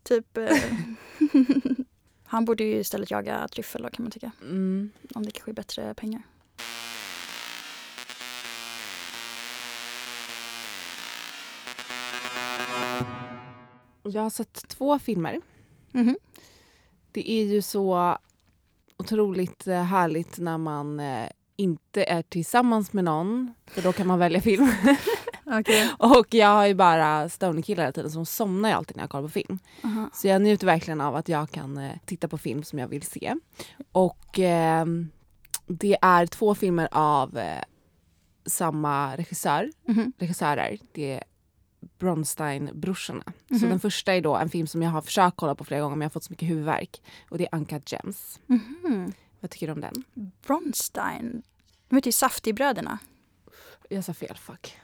[0.02, 0.36] Typ.
[0.36, 0.48] Eh,
[2.24, 4.30] han borde ju istället jaga tryffel då kan man tycka.
[4.42, 4.90] mm.
[5.14, 6.22] Om det kanske är bättre pengar.
[14.10, 15.40] Jag har sett två filmer.
[15.92, 16.16] Mhm.
[17.12, 18.18] Det är ju så
[18.98, 24.18] otroligt eh, härligt när man eh, inte är tillsammans med någon, för då kan man
[24.18, 24.68] välja film.
[25.46, 25.90] Okej.
[25.98, 29.10] Och jag har ju bara stonerkillar hela tiden, så de somnar ju alltid när jag
[29.10, 29.58] kollar på film.
[29.84, 30.10] Aha.
[30.14, 33.02] Så jag njuter verkligen av att jag kan eh, titta på film som jag vill
[33.02, 33.34] se.
[33.92, 35.10] Och ehm,
[35.66, 37.62] det är två filmer av eh,
[38.46, 40.12] samma regissör, Mhm.
[40.18, 40.78] regissörer.
[40.92, 41.22] Det
[41.98, 43.22] Bronstein-brorsorna.
[43.48, 43.68] Så Mhm.
[43.68, 46.02] den första är då en film som jag har försökt kolla på flera gånger men
[46.02, 47.02] jag har fått så mycket huvudvärk.
[47.30, 48.40] Och det är Uncut Gems.
[48.46, 49.12] Mhm.
[49.40, 50.04] Vad tycker du om den?
[50.46, 51.42] Bronstein.
[51.88, 52.98] De heter ju Saftig-bröderna.
[53.88, 54.76] Jag sa fel, fuck.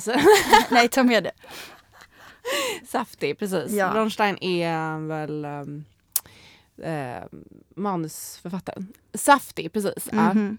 [0.00, 0.14] Så-
[0.70, 1.32] Nej, ta med det.
[2.86, 3.72] Saftig, precis.
[3.72, 3.92] Ja.
[3.92, 5.84] Bronstein är väl um,
[6.82, 7.24] eh,
[7.76, 8.92] manusförfattaren.
[9.14, 10.08] Saftig, precis.
[10.12, 10.34] ja.
[10.34, 10.58] Mhm.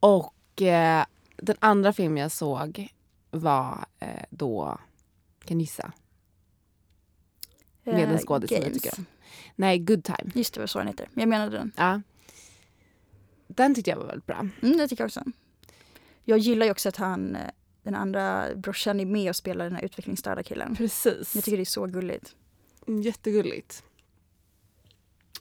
[0.00, 1.04] Och eh,
[1.36, 2.88] den andra filmen jag såg
[3.36, 4.78] var eh, då,
[5.44, 5.92] kan du gissa?
[7.82, 8.72] Med en Eh, som jag Games.
[8.82, 9.06] tycker om.
[9.56, 10.30] Nej, Good Time.
[10.34, 11.08] Just det, vad så den heter.
[11.14, 11.72] Jag menade den.
[11.76, 12.02] Ja.
[13.48, 14.48] Den tyckte jag var väldigt bra.
[14.62, 15.24] Mm, det tycker jag också.
[16.24, 17.50] Jag gillar ju också att han, eh,
[17.82, 20.76] den andra brorsan är med och spelar den här utvecklingsstörda killen.
[20.76, 21.34] Precis.
[21.34, 22.36] Jag tycker det är så gulligt.
[23.04, 23.84] Jättegulligt.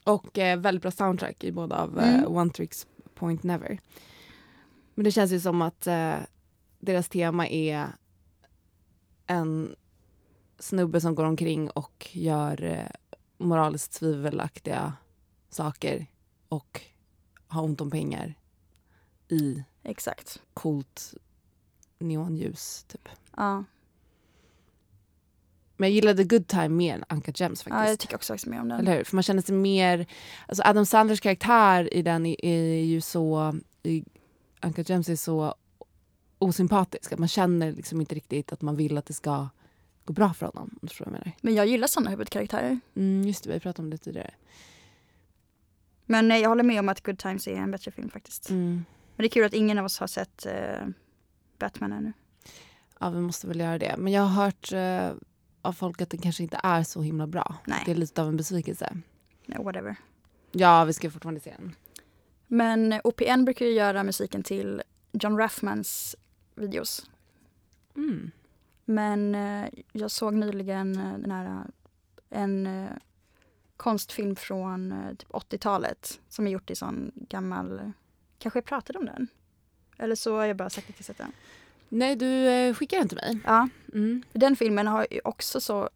[0.04, 2.20] Och eh, väldigt bra soundtrack i båda av Mm.
[2.24, 3.80] eh, One Tricks Point Never.
[4.94, 6.16] Men det känns ju som att eh,
[6.86, 7.88] deras tema är
[9.28, 9.76] en
[10.60, 12.88] snubbe som går omkring och gör eh,
[13.38, 14.94] moraliskt tvivelaktiga
[15.50, 16.06] saker
[16.50, 16.82] och
[17.48, 18.34] har ont om pengar
[19.28, 20.42] i Exakt.
[20.54, 21.14] coolt
[22.00, 23.10] neonljus typ.
[23.38, 23.64] Ja,
[25.78, 27.84] Men jag gillade Good Time mer än Uncut Gems faktiskt.
[27.84, 28.80] ja jag tycker också faktiskt mer om den.
[28.80, 29.04] Eller hur?
[29.04, 30.06] För man känner sig mer...
[30.48, 33.56] Alltså Adam Sandlers karaktär i den är, är ju så...
[33.84, 34.04] I
[34.62, 35.56] Uncut Gems är så
[36.46, 37.12] osympatisk.
[37.12, 39.50] Att man känner liksom inte riktigt att man vill att det ska
[40.06, 40.80] gå bra för honom.
[40.82, 41.32] om jag menar.
[41.42, 42.80] Men jag gillar sådana huvudkaraktärer.
[42.96, 44.34] Mm, just det, vi pratade om det tidigare.
[46.06, 48.50] Men nej, jag håller med om att Good Times är en bättre film faktiskt.
[48.50, 48.86] Mm.
[49.16, 50.88] Men det är kul att ingen av oss har sett eh,
[51.60, 52.14] Batman ännu.
[53.00, 53.96] Ja, vi måste väl göra det.
[53.98, 55.12] Men jag har hört eh,
[55.62, 57.56] av folk att den kanske inte är så himla bra.
[57.66, 57.82] Nej.
[57.86, 58.98] Det är lite av en besvikelse.
[59.46, 59.96] No, whatever.
[60.52, 61.76] Ja, vi ska fortfarande se den.
[62.48, 64.82] Men OPN brukar ju göra musiken till
[65.12, 66.16] John Raffmans
[66.56, 67.10] videos.
[67.96, 68.32] Mm.
[68.86, 72.88] Men eh, jag såg nyligen eh, den här, eh, en
[73.78, 77.92] konstfilm från typ 80-talet som är gjort i sån gammal,
[78.40, 79.28] kanske jag pratade om den?
[79.98, 81.32] Eller så har jag bara sagt att jag sett den.
[81.90, 83.40] Nej, du skickade den till mig.
[83.46, 84.24] Ja, Mm.
[84.34, 85.90] den filmen har ju också så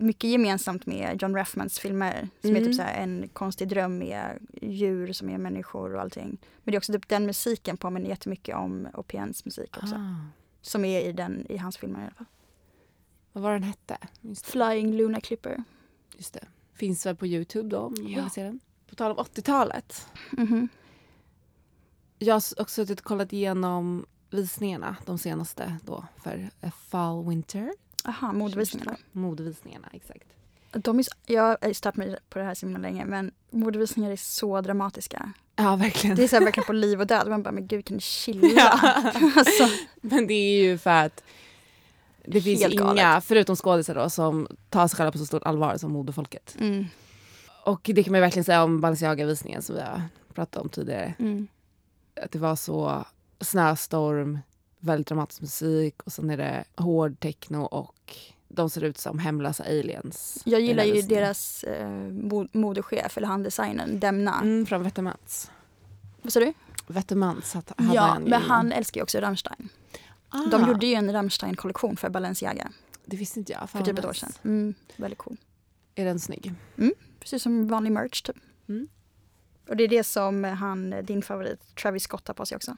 [0.00, 2.28] mycket gemensamt med John Raffmans filmer.
[2.40, 2.64] Som är Mm.
[2.64, 6.38] typ så här en konstig dröm med djur som är människor och allting.
[6.64, 9.94] Men det är också typ den musiken påminner jättemycket om Opiens musik också.
[9.94, 10.14] Ah.
[10.62, 12.26] Som är i, den, i hans filmer i alla fall.
[13.32, 13.98] Vad var den hette?
[14.44, 15.64] Flying Luna Clipper.
[16.16, 16.44] Just det.
[16.74, 18.22] Finns väl på Youtube då om man Ja.
[18.22, 18.60] vill se den.
[18.88, 20.06] På tal om 80-talet.
[20.32, 20.68] Mhm.
[22.18, 27.72] Jag har också suttit och kollat igenom visningarna, de senaste då, för eh, Fall Winter.
[28.06, 28.96] Aha, modevisningarna.
[29.12, 30.24] Modevisningarna, exakt.
[30.72, 34.16] De är, jag har stört mig på det här så himla länge men modevisningar är
[34.16, 35.32] så dramatiska.
[35.56, 36.16] Ja, verkligen.
[36.16, 37.28] Det är så här verkligen på liv och död.
[37.28, 38.48] Man bara, men gud kan ni chilla?
[38.56, 38.70] Ja.
[39.36, 39.68] alltså,
[40.00, 41.22] Men det är ju för att
[42.24, 43.24] det finns Helt inga, galet.
[43.24, 46.56] förutom skådisar då, som tar sig själva på så stort allvar som modefolket.
[46.60, 46.84] mm,
[47.64, 50.02] Och det kan man ju verkligen säga om Balenciaga-visningen som vi har
[50.34, 51.14] pratat om tidigare.
[51.18, 51.46] mm.
[52.22, 53.04] Att det var så
[53.40, 54.38] snöstorm,
[54.80, 58.16] väldigt dramatisk musik och sen är det hård techno och
[58.48, 60.42] de ser ut som hemlösa aliens.
[60.44, 61.22] Jag gillar ju visningen.
[61.22, 64.40] deras eh, mo- modechef, eller han designern, Demna.
[64.40, 65.50] Mm, från Wettermans.
[66.22, 66.52] Vad sa du?
[67.74, 69.68] Hade hade Ja, han ju men han älskar ju också Rammstein.
[70.28, 72.72] Ah, De gjorde ju en Rammstein-kollektion för Balenciaga
[73.04, 73.70] Det visste inte jag.
[73.70, 74.32] För typ ett år sedan.
[74.44, 75.36] Mm, väldigt cool.
[75.94, 76.54] Är den snygg?
[77.20, 78.36] Precis som vanlig merch typ.
[78.68, 78.88] Mm.
[79.68, 82.76] Och det är det som han, din favorit Travis Scott har på sig också.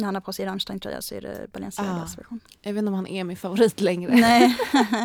[0.00, 2.16] När han har på sig Rammstein-tröja så är det Balenciagas Ah.
[2.20, 2.40] version.
[2.62, 4.14] Jag vet inte om han är min favorit längre.
[4.14, 4.56] Nej.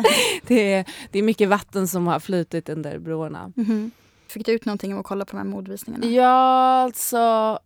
[0.46, 3.52] Det, är, det är mycket vatten som har flutit under broarna.
[3.56, 3.90] Mhm.
[4.28, 6.06] Fick du ut någonting om att kolla på de här modevisningarna?
[6.06, 7.58] Ja, alltså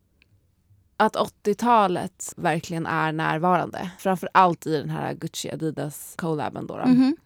[0.97, 3.90] att 80-talet verkligen är närvarande.
[3.99, 6.77] Framför allt i den här Gucci Adidas collaben då.
[6.79, 6.87] då.
[6.87, 7.16] Mhm.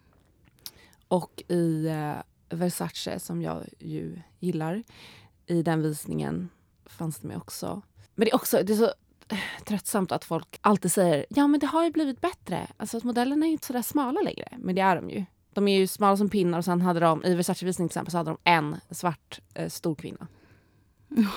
[1.08, 2.12] Och i eh,
[2.56, 4.82] Versace som jag ju gillar.
[5.46, 6.48] I den visningen
[6.86, 7.82] fanns det med också.
[8.14, 8.92] Men det är också det är så
[9.64, 12.66] tröttsamt att folk alltid säger ja men det har ju blivit bättre.
[12.76, 14.48] Alltså att modellerna är ju inte så där smala längre.
[14.58, 15.24] Men det är de ju.
[15.52, 18.16] De är ju smala som pinnar och sen hade de i Versace-visningen till exempel så
[18.18, 20.26] hade de en svart eh, stor kvinna.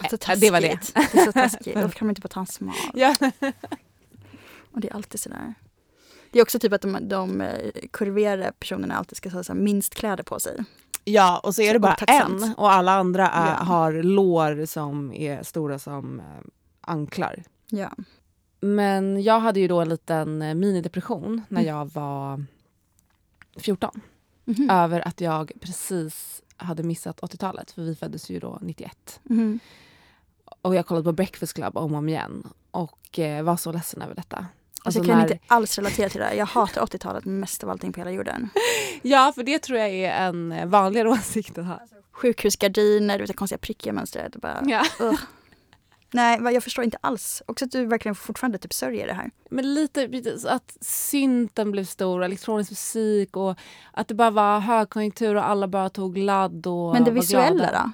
[0.10, 0.80] Så Ja, det var det.
[0.94, 1.76] Det är så taskigt.
[1.76, 2.76] Då kan man inte bara ta en smal.
[2.94, 3.16] Ja.
[4.72, 5.54] Och det är alltid sådär.
[6.32, 9.60] Det är också typ att de, de eh, kurverade personerna alltid ska ha så här
[9.60, 10.64] minst kläder på sig.
[11.04, 12.44] Ja, och så är det bara Otacksamt.
[12.44, 13.54] en och alla andra är, Ja.
[13.64, 16.26] har lår som är stora som eh,
[16.82, 17.44] anklar.
[17.70, 17.92] Ja.
[18.60, 21.76] Men jag hade ju då en liten eh, minidepression när Mm.
[21.76, 22.44] jag var
[23.58, 24.02] 14
[24.46, 24.70] Mhm.
[24.70, 29.20] över att jag precis hade missat 80-talet för vi föddes ju då 91.
[29.24, 29.60] Mhm.
[30.62, 34.02] Och jag kollade på Breakfast Club om och om igen och eh, var så ledsen
[34.02, 34.38] över detta.
[34.38, 34.50] Alltså,
[34.84, 36.34] Alltså jag kan när- inte alls relatera till det.
[36.36, 38.50] Jag hatar 80-talet mest av allting på hela jorden.
[39.02, 41.80] Ja, för det tror jag är en eh, vanligare åsikt att ha.
[42.12, 44.36] Sjukhusgardiner, du vet, konstiga prickiga mönstret.
[44.36, 44.86] och Bara, Ja.
[46.12, 47.44] Nej, jag förstår inte alls.
[47.46, 49.32] Också att du verkligen fortfarande typ sörjer det här.
[49.50, 50.10] Men lite
[50.48, 53.56] att synten blev stor, elektronisk musik och
[53.92, 57.92] att det bara var högkonjunktur och alla bara tog ladd och Men det visuella då?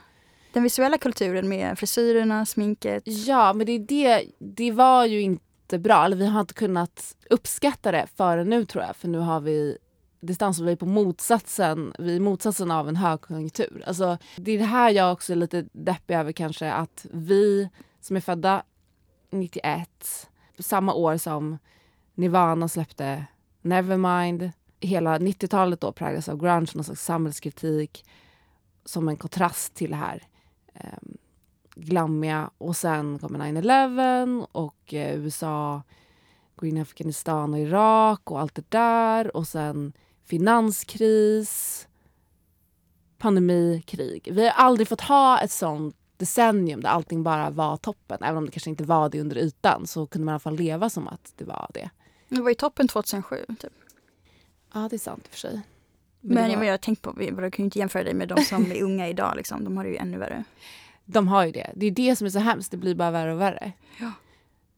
[0.53, 3.03] Den visuella kulturen med frisyrerna, sminket.
[3.05, 6.05] Ja, men det, är det, det var ju inte bra.
[6.05, 8.95] Eller vi har inte kunnat uppskatta det förrän nu tror jag.
[8.95, 9.77] För nu har vi
[10.21, 13.83] distans och vi är på motsatsen, vi motsatsen av en högkonjunktur.
[13.87, 16.71] Alltså, det är det här jag också är lite deppig över kanske.
[16.71, 17.69] Att vi
[18.03, 18.63] som är födda
[19.31, 21.57] 91, samma år som
[22.15, 23.25] Nirvana släppte
[23.61, 24.51] Nevermind.
[24.79, 28.05] Hela 90-talet då präglas av grunge, någon slags samhällskritik
[28.85, 30.23] som en kontrast till det här
[30.73, 30.99] eh,
[31.75, 32.49] glammiga.
[32.57, 35.81] Och sen kommer 9-11 och eh, USA
[36.55, 39.37] går in i Afghanistan och Irak och allt det där.
[39.37, 41.87] Och sen finanskris,
[43.17, 44.29] pandemi, krig.
[44.31, 48.17] Vi har aldrig fått ha ett sånt decennium där allting bara var toppen.
[48.23, 50.55] Även om det kanske inte var det under ytan så kunde man i alla fall
[50.55, 51.89] leva som att det var det.
[52.29, 53.45] Det var ju toppen 2007.
[53.59, 53.73] Typ.
[54.73, 55.61] Ja, det är sant i och för sig.
[56.21, 58.27] Men, men var- jag har tänkt på, vi jag kan ju inte jämföra dig med
[58.27, 59.33] de som är unga idag.
[59.37, 59.63] Liksom.
[59.63, 60.43] De har det ju ännu värre.
[61.05, 61.71] De har ju det.
[61.75, 62.71] Det är det som är så hemskt.
[62.71, 63.71] Det blir bara värre och värre.
[63.99, 64.11] Ja.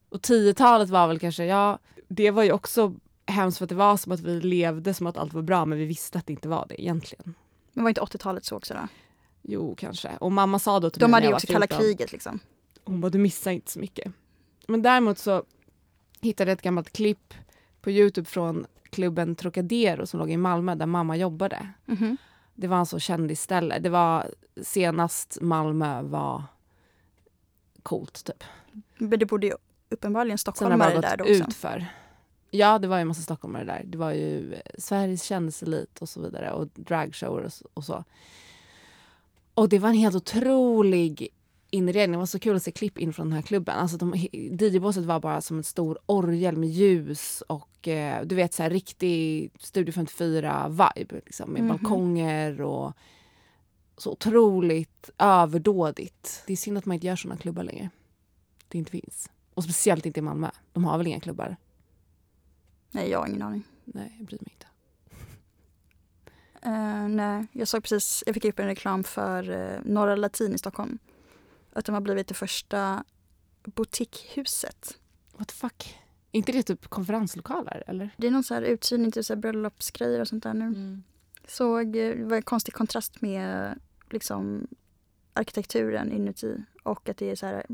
[0.10, 2.94] Och 10-talet var väl kanske, ja, det var ju också
[3.26, 5.78] hemskt för att det var som att vi levde som att allt var bra men
[5.78, 7.34] vi visste att det inte var det egentligen.
[7.74, 8.80] Men var inte 80-talet så också då?
[9.48, 10.18] Jo, kanske.
[10.20, 12.40] Och mamma sa då till De mig hade ju också kalla 14, kriget liksom.
[12.86, 14.12] Hon bara, du missar inte så mycket.
[14.68, 15.44] Men däremot så
[16.22, 17.34] hittade jag ett gammalt klipp
[17.82, 21.68] på Youtube från klubben Trocadero som låg i Malmö där mamma jobbade.
[21.86, 22.18] Mhm.
[22.56, 23.80] Det var en så kändisställe.
[23.80, 24.28] Det var
[24.64, 26.44] senast Malmö var
[27.84, 28.44] coolt typ.
[28.98, 29.54] Men det borde ju
[29.90, 31.34] uppenbarligen stockholmare där då också.
[31.34, 31.86] ut för.
[32.52, 33.82] Ja, det var ju en massa stockholmare där.
[33.86, 38.04] Det var ju eh, Sveriges kändiselit och så vidare och dragshower och så-
[39.56, 41.28] och det var en helt otrolig
[41.70, 42.12] inredning.
[42.12, 43.76] Det var så kul att se klipp in från den här klubben.
[43.76, 48.54] Alltså de, DJ-båset var bara som en stor orgel med ljus och eh, du vet
[48.54, 51.22] så här riktig Studio 54-vibe.
[51.26, 51.70] Liksom, med Mhm.
[51.70, 52.94] balkonger och
[53.98, 56.44] så otroligt överdådigt.
[56.48, 57.90] Det är synd att man inte gör såna klubbar längre.
[58.68, 59.30] Det inte finns.
[59.54, 60.50] Och speciellt inte i Malmö.
[60.74, 61.56] De har väl inga klubbar?
[62.92, 63.64] Nej, jag har ingen aning.
[63.86, 64.66] Nej, jag bryr mig inte.
[66.66, 70.58] Eh, nej, jag såg precis, jag fick upp en reklam för uh, Norra Latin i
[70.58, 71.00] Stockholm.
[71.74, 73.04] Att de har blivit det första
[73.64, 74.98] boutiquehuset.
[75.38, 76.00] What the fuck?
[76.32, 78.10] Är inte det typ konferenslokaler eller?
[78.18, 81.02] Det är någon så här uthyrning till så här bröllopsgrejer och sånt där nu.
[81.48, 84.68] Såg, eh, det var en konstig kontrast med liksom
[85.34, 87.66] arkitekturen inuti och att det är så här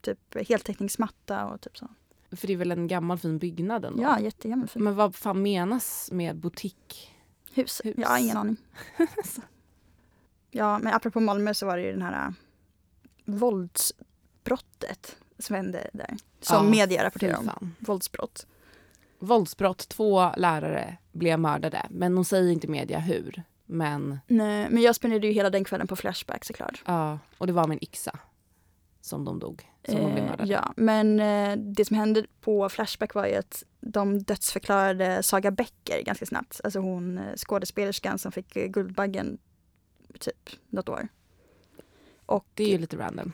[0.00, 1.88] typ heltäckningsmatta och typ så.
[2.30, 4.02] För det är väl en gammal fin byggnad ändå?
[4.02, 4.84] Ja, jättegammal fin.
[4.84, 7.13] Men vad fan menas med butik?
[7.54, 7.80] Hus.
[7.84, 7.94] Hus.
[7.98, 8.56] Jag har ingen aning.
[10.50, 12.32] ja, men apropå Malmö så var det ju den här äh,
[13.24, 16.16] våldsbrottet som hände där.
[16.40, 17.44] Som Ja, media rapporterar Fy om.
[17.46, 17.74] fan.
[17.78, 18.46] Våldsbrott.
[19.18, 21.86] Våldsbrott, två lärare blev mördade.
[21.90, 23.42] Men de säger inte media hur.
[23.66, 26.82] Men Nej, men jag spenderade ju hela den kvällen på Flashback såklart.
[26.86, 28.18] ja, och det var en yxa
[29.00, 29.70] som de dog.
[29.88, 34.18] Som blev Eh, ja, men eh, det som hände på Flashback var ju att de
[34.22, 36.60] dödsförklarade Saga Becker ganska snabbt.
[36.64, 39.38] Alltså hon eh, skådespelerskan som fick Guldbaggen
[40.20, 41.08] typ något år.
[42.26, 43.32] Och Det är ju lite random.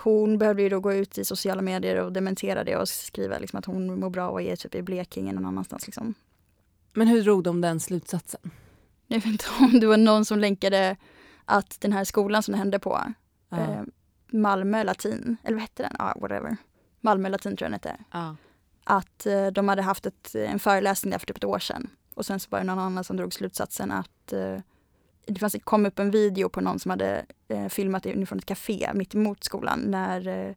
[0.00, 3.58] hon behövde ju då gå ut i sociala medier och dementera det och skriva liksom
[3.58, 5.86] att hon mår bra och är typ i Blekinge någon annanstans.
[5.86, 6.14] Liksom.
[6.92, 8.50] Men hur drog de den slutsatsen?
[9.06, 10.96] Jag vet inte om det var någon som länkade
[11.44, 13.00] att den här skolan som det hände på,
[13.48, 13.58] Ja.
[13.60, 13.82] eh,
[14.34, 15.96] Malmö latin, eller vad hette den?
[15.98, 16.56] Ja, whatever.
[17.00, 18.04] Malmö latin tror jag den hette.
[18.12, 18.36] ja.
[18.86, 21.90] Att eh, de hade haft ett, en föreläsning där för typ ett år sedan.
[22.14, 24.58] Och sen så var det någon annan som drog slutsatsen att eh,
[25.26, 28.90] det fanns, kom upp en video på någon som hade eh, filmat inifrån ett café
[28.94, 30.54] mitt emot skolan när eh,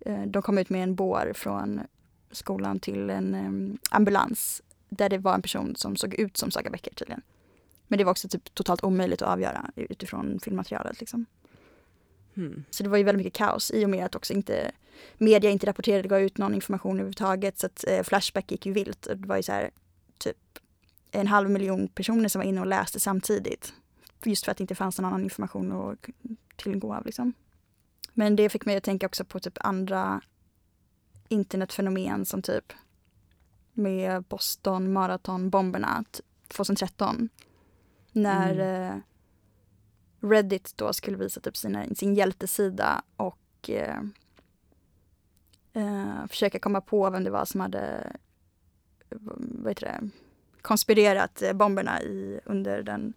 [0.00, 1.80] eh, de kom ut med en bår från
[2.30, 6.70] skolan till en eh, ambulans där det var en person som såg ut som Saga
[6.70, 7.22] Becker tydligen.
[7.86, 11.00] Men det var också typ totalt omöjligt att avgöra utifrån filmmaterialet.
[11.00, 11.26] Liksom.
[12.38, 12.64] Hmm.
[12.70, 14.70] Så det var ju väldigt mycket kaos i och med att också inte
[15.14, 17.58] media inte rapporterade, gav ut någon information överhuvudtaget.
[17.58, 19.06] Så att eh, Flashback gick ju vilt.
[19.06, 19.70] Och Det var ju så här
[20.18, 20.36] typ
[21.10, 23.72] en halv miljon personer som var inne och läste samtidigt.
[24.24, 26.06] Just för att det inte fanns någon annan information att
[26.56, 27.32] tillgå av liksom.
[28.12, 30.20] Men det fick mig att tänka också på typ andra
[31.28, 32.72] internetfenomen som typ
[33.72, 37.28] med Boston maratonbomberna t- 2013.
[38.12, 38.96] När eh,
[40.20, 44.00] Reddit då skulle visa typ sina, sin hjältesida och eh,
[45.72, 48.12] eh, försöka komma på vem det var som hade
[49.10, 50.10] vad heter det,
[50.62, 53.14] konspirerat bomberna i, under den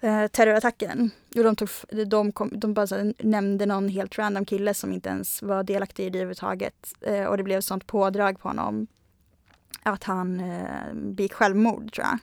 [0.00, 1.10] eh, terrorattacken.
[1.36, 1.68] Och de, tog,
[2.06, 6.06] de, kom, de bara här nämnde någon helt random kille som inte ens var delaktig
[6.06, 6.94] i det överhuvudtaget.
[7.00, 8.86] Eh, och det blev sånt pådrag på honom
[9.82, 12.18] att han eh, begick självmord tror jag.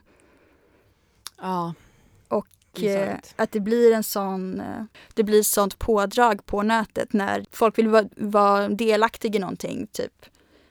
[1.37, 1.73] Ja.
[2.83, 7.45] Är eh, att det blir en sån, eh, det blir sånt pådrag på nätet när
[7.51, 10.25] folk vill vara, vara delaktiga i någonting, typ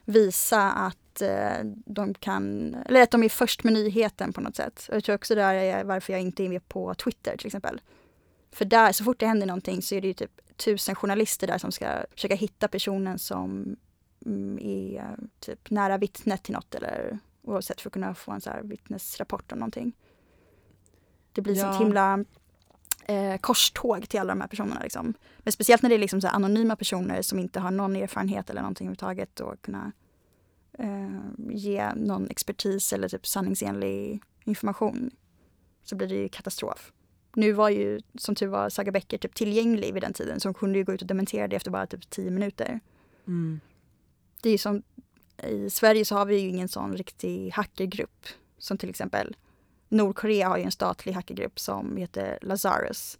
[0.05, 4.87] visa att eh, de kan, eller att de är först med nyheten på något sätt.
[4.89, 7.81] Och jag tror också det är varför jag inte är med på Twitter till exempel.
[8.53, 11.59] För där, så fort det händer någonting så är det ju typ tusen journalister där
[11.59, 13.77] som ska försöka hitta personen som
[14.27, 18.51] mm, är typ nära vittnet till något eller oavsett för att kunna få en så
[18.51, 19.93] här vittnesrapport om någonting.
[21.35, 21.63] Det blir Ja.
[21.63, 22.25] sånt himla
[23.07, 24.81] eh, korståg till alla de här personerna.
[24.83, 25.15] Liksom.
[25.39, 28.61] Men speciellt när det är liksom så anonyma personer som inte har någon erfarenhet eller
[28.61, 29.93] någonting överhuvudtaget och kunna
[30.79, 31.09] eh,
[31.49, 35.11] ge någon expertis eller typ sanningsenlig information
[35.85, 36.93] så blir det ju katastrof.
[37.37, 40.55] Nu var ju som tur var Saga Becker typ tillgänglig vid den tiden så hon
[40.55, 42.81] kunde ju gå ut och dementera det efter bara typ tio minuter.
[43.27, 43.61] Mm.
[44.43, 44.83] Det är ju som,
[45.43, 48.27] i Sverige så har vi ju ingen sån riktig hackergrupp
[48.59, 49.37] som till exempel
[49.89, 53.19] Nordkorea har ju en statlig hackergrupp som heter Lazarus.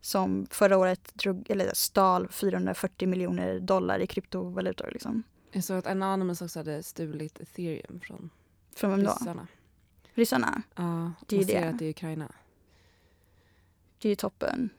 [0.00, 4.90] Som förra året drog, eller stal 440 miljoner dollar i kryptovalutor.
[4.92, 5.22] Liksom.
[5.52, 8.30] Jag såg att Anonymous också hade stulit ethereum från
[8.74, 9.10] Från vem då?
[10.14, 10.62] ryssarna.
[10.74, 11.46] Ja, Det är det.
[11.54, 12.32] baserat i Ukraina.
[13.98, 14.70] Det är ju toppen.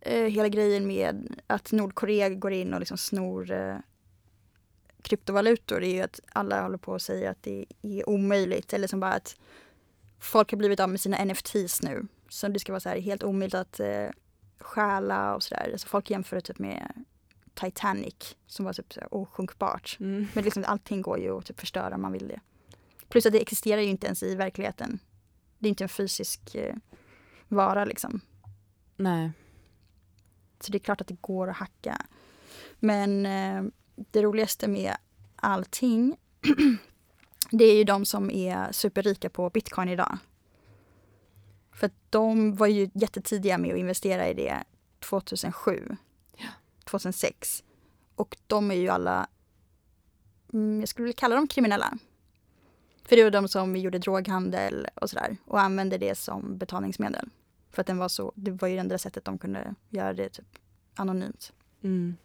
[0.00, 3.76] Eh, hela grejen med att Nordkorea går in och liksom snor eh,
[5.02, 8.72] kryptovalutor är ju att alla håller på att säga att det är omöjligt.
[8.72, 9.36] Eller som bara att
[10.20, 12.06] folk har blivit av med sina NFTs nu.
[12.28, 14.08] Så det ska vara så här helt omöjligt att eh,
[14.58, 15.70] stjäla och sådär.
[15.72, 17.04] Alltså folk jämför det typ med
[17.54, 19.96] Titanic som var typ så här osjunkbart.
[20.00, 20.26] Mm.
[20.34, 22.40] Men liksom allting går ju att typ förstöra om man vill det.
[23.08, 24.98] Plus att det existerar ju inte ens i verkligheten.
[25.58, 26.74] Det är inte en fysisk eh,
[27.48, 28.20] vara liksom.
[28.96, 29.32] Nej.
[30.60, 32.06] Så det är klart att det går att hacka.
[32.78, 33.62] Men eh,
[33.96, 34.96] det roligaste med
[35.36, 36.16] allting
[37.50, 40.18] det är ju de som är superrika på bitcoin idag.
[41.72, 44.64] För att de var ju jättetidiga med att investera i det
[44.98, 45.96] 2007,
[46.84, 47.64] 2006.
[48.14, 49.28] Och de är ju alla,
[50.52, 51.98] mm, jag skulle vilja kalla dem kriminella.
[53.04, 57.28] För det var de som gjorde droghandel och sådär och använde det som betalningsmedel.
[57.70, 60.28] För att den var så, det var ju det enda sättet de kunde göra det
[60.28, 60.58] typ
[60.94, 61.52] anonymt.
[61.82, 62.16] Mm.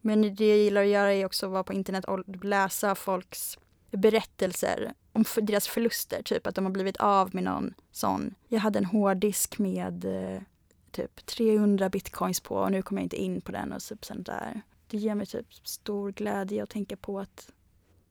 [0.00, 3.58] Men det jag gillar att göra är också att vara på internet och läsa folks
[3.96, 6.22] berättelser om deras förluster.
[6.22, 8.34] Typ att de har blivit av med någon sån.
[8.48, 10.42] Jag hade en hårddisk med eh,
[10.90, 14.26] typ 300 bitcoins på och nu kommer jag inte in på den och typ sånt
[14.26, 14.62] där.
[14.86, 17.52] Det ger mig typ stor glädje att tänka på att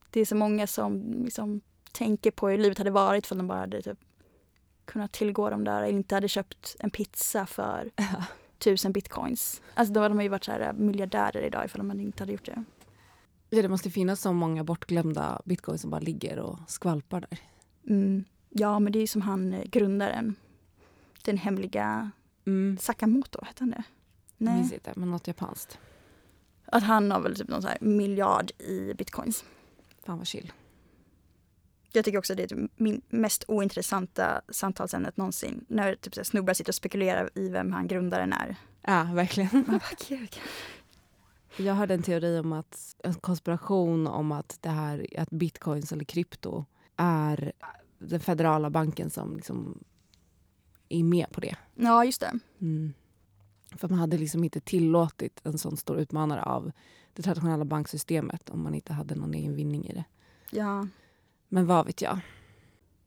[0.09, 1.61] det är så många som liksom
[1.91, 3.99] tänker på hur livet hade varit för de bara hade typ
[4.85, 7.91] kunnat tillgå de där eller inte hade köpt en pizza för
[8.57, 9.61] tusen bitcoins.
[9.73, 12.45] Alltså då hade de ju varit så här miljardärer idag ifall de inte hade gjort
[12.45, 12.63] det.
[13.55, 17.39] Ja, det måste finnas så många bortglömda bitcoins som bara ligger och skvalpar där.
[17.87, 18.23] Mm.
[18.49, 20.35] Ja, men det är som han eh, grundaren.
[21.23, 22.11] Den hemliga
[22.45, 22.77] Mm.
[22.77, 23.83] Sakamoto, hette han det?
[24.37, 24.73] Jag minns Nej.
[24.73, 25.79] inte, men något japanskt.
[26.65, 29.45] Att han har väl typ någon så här miljard i bitcoins.
[30.05, 30.51] Fan vad chill.
[31.91, 35.65] Jag tycker också det är typ min mest ointressanta samtalsämnet någonsin.
[35.67, 38.55] När typ så snubbar sitter och spekulerar i vem han grundaren är.
[38.81, 39.49] Ja, verkligen.
[39.53, 40.35] Man bara, gud.
[41.57, 46.05] Jag hörde en teori om att en konspiration om att det här att bitcoins eller
[46.05, 47.51] krypto är
[47.99, 49.83] den federala banken som liksom
[50.89, 51.55] är med på det.
[51.75, 52.39] Ja, just det.
[52.61, 52.93] Mm.
[53.75, 56.71] För man hade liksom inte tillåtit en sån stor utmanare av
[57.13, 60.03] det traditionella banksystemet om man inte hade någon egen vinning i det.
[60.51, 60.87] Ja.
[61.47, 62.19] Men vad vet jag?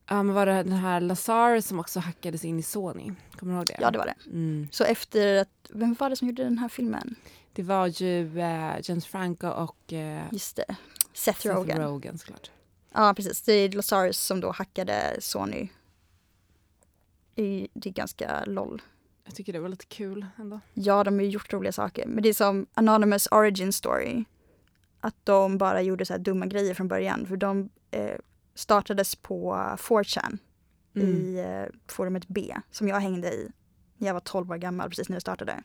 [0.08, 3.12] Ja, men var det den här Lazar som också hackades in i Sony?
[3.36, 3.76] Kommer du ihåg det?
[3.80, 4.14] ja, det var det.
[4.30, 4.68] Mm.
[4.72, 7.14] Så efter att, vem var det som gjorde den här filmen?
[7.52, 10.76] Det var ju eh, James Franco och eh, Just det.
[11.12, 11.82] Seth Seth Rogen.
[11.82, 12.50] Rogen såklart.
[12.94, 13.42] Ja, precis.
[13.42, 15.68] Det är Lazarus som då hackade Sony.
[17.34, 18.82] I- Det är ganska LOL.
[19.24, 20.60] Jag tycker det var lite kul ändå.
[20.74, 22.06] Ja, de har ju gjort roliga saker.
[22.06, 24.24] Men det är som Anonymous Origin Story.
[25.00, 27.26] Att de bara gjorde så här dumma grejer från början.
[27.26, 28.10] För de eh,
[28.56, 30.38] startades på 4chan
[30.96, 31.08] Mm.
[31.08, 32.56] i eh, forumet B.
[32.70, 33.48] Som jag hängde i
[33.96, 35.62] när jag var 12 år gammal, precis när det startade.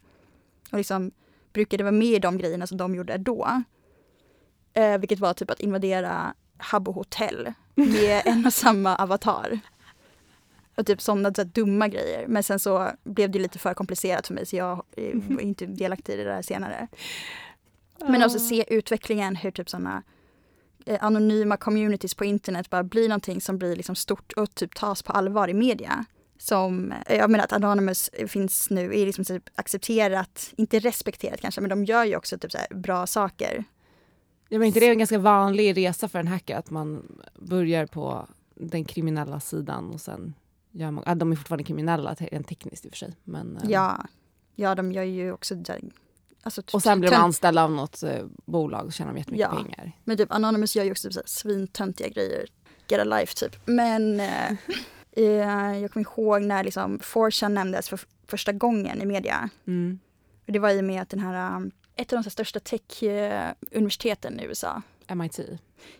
[0.72, 1.12] Och liksom
[1.54, 3.64] brukade vara med i de grejerna som de gjorde då.
[4.74, 9.60] Eh, vilket var typ att invadera Habbo hotell med en och samma avatar.
[10.76, 12.28] Och typ sådana så dumma grejer.
[12.28, 15.66] Men sen så blev det lite för komplicerat för mig så jag eh, var inte
[15.66, 16.88] delaktig i det där senare.
[18.06, 20.04] Men också se utvecklingen hur typ sådana
[21.00, 25.12] anonyma communities på internet bara blir någonting som blir liksom stort och typ tas på
[25.12, 26.06] allvar i media.
[26.38, 31.62] Som, eh, jag menar att Anonymous finns nu, är liksom typ accepterat, inte respekterat kanske,
[31.62, 33.64] men de gör ju också typ så bra saker.
[34.50, 37.86] Ja, men inte det är en ganska vanlig resa för en hacker att man börjar
[37.86, 40.34] på den kriminella sidan och sen
[40.72, 41.18] gör man...
[41.18, 43.16] De är fortfarande kriminella rent tekniskt i och för sig.
[43.24, 44.06] Men, eh, Ja,
[44.56, 45.56] ja de gör ju också
[46.44, 49.64] alltså, typ Och sen blir de anställda av något eh, bolag och tjänar jättemycket Ja.
[49.64, 49.92] pengar.
[50.04, 52.46] Men typ Anonymous gör ju också typ svintöntiga grejer.
[52.88, 53.56] Get a life typ.
[53.66, 54.52] Men eh,
[55.12, 59.50] eh, jag kommer ihåg när liksom 4chan nämndes för första gången i media.
[59.68, 60.00] Mm.
[60.48, 64.40] Och det var i och med att den här, um, ett av de största tech-universiteten
[64.40, 64.82] i USA,
[65.16, 65.40] MIT.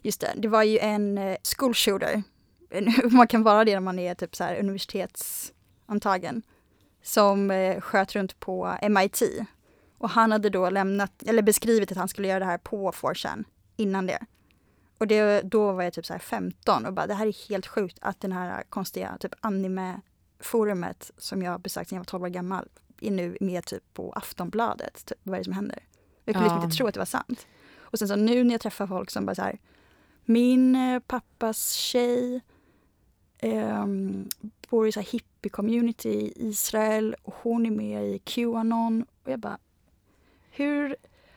[0.02, 2.24] just det, det var ju en eh, school shooter.
[3.12, 6.42] Man kan vara det när man är typ så här universitetsantagen.
[7.04, 9.22] Som eh, sköt runt på MIT.
[10.02, 13.44] Och han hade då lämnat, eller beskrivit att han skulle göra det här på 4chan
[13.76, 14.20] innan det.
[14.98, 17.68] Och det, då var jag typ så här 15 och bara det här är helt
[17.68, 22.28] sjukt att den här konstiga typ anime-forumet som jag besökt sedan jag var 12 år
[22.28, 22.70] gammal
[23.02, 25.06] är nu med typ på Aftonbladet.
[25.06, 25.80] Typ, vad är det som händer?
[26.26, 26.54] Jag kunde Ja.
[26.54, 27.48] liksom inte tro att det var sant.
[27.78, 29.60] Och sen så nu när jag träffar folk som bara så här,
[30.26, 32.42] min eh, pappas tjej
[33.40, 34.30] ehm,
[34.70, 39.06] bor i så här hippie-community i Israel och hon är med i Qanon.
[39.24, 39.58] Och jag bara,
[40.52, 40.96] hur...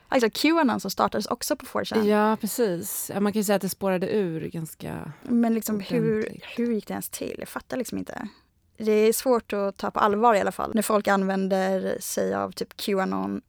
[0.08, 2.04] Alltså Qanon som startades också på 4chan.
[2.04, 3.10] Ja, precis.
[3.14, 5.12] Ja, man kan ju säga att det spårade ur ganska...
[5.22, 7.36] Men liksom hur, hur gick det ens till?
[7.38, 8.28] Jag fattar liksom inte.
[8.76, 10.74] Det är svårt att ta på allvar i alla fall.
[10.74, 13.42] När folk använder sig av typ Qanon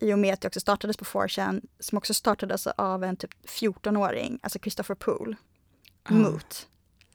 [0.00, 3.30] i och med att det också startades på 4chan som också startades av en typ
[3.46, 5.36] 14-åring, alltså Christopher Poole,
[6.10, 6.14] Ah.
[6.14, 6.68] Moot.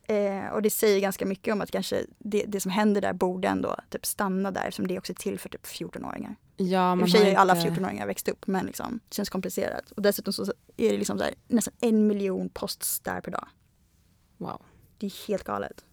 [0.08, 3.48] Eh, och det säger ganska mycket om att kanske det, det som händer där borde
[3.48, 6.36] ändå typ stanna där eftersom det också är till för typ 14-åringar.
[6.58, 9.16] Ja, I och för sig har ju alla inte- 14-åringar växt upp men liksom, det
[9.16, 9.92] känns komplicerat.
[9.92, 10.44] Och dessutom så
[10.78, 13.48] är det liksom här, nästan en miljon posts där per dag.
[14.38, 14.62] Wow.
[14.98, 15.86] Det är helt galet.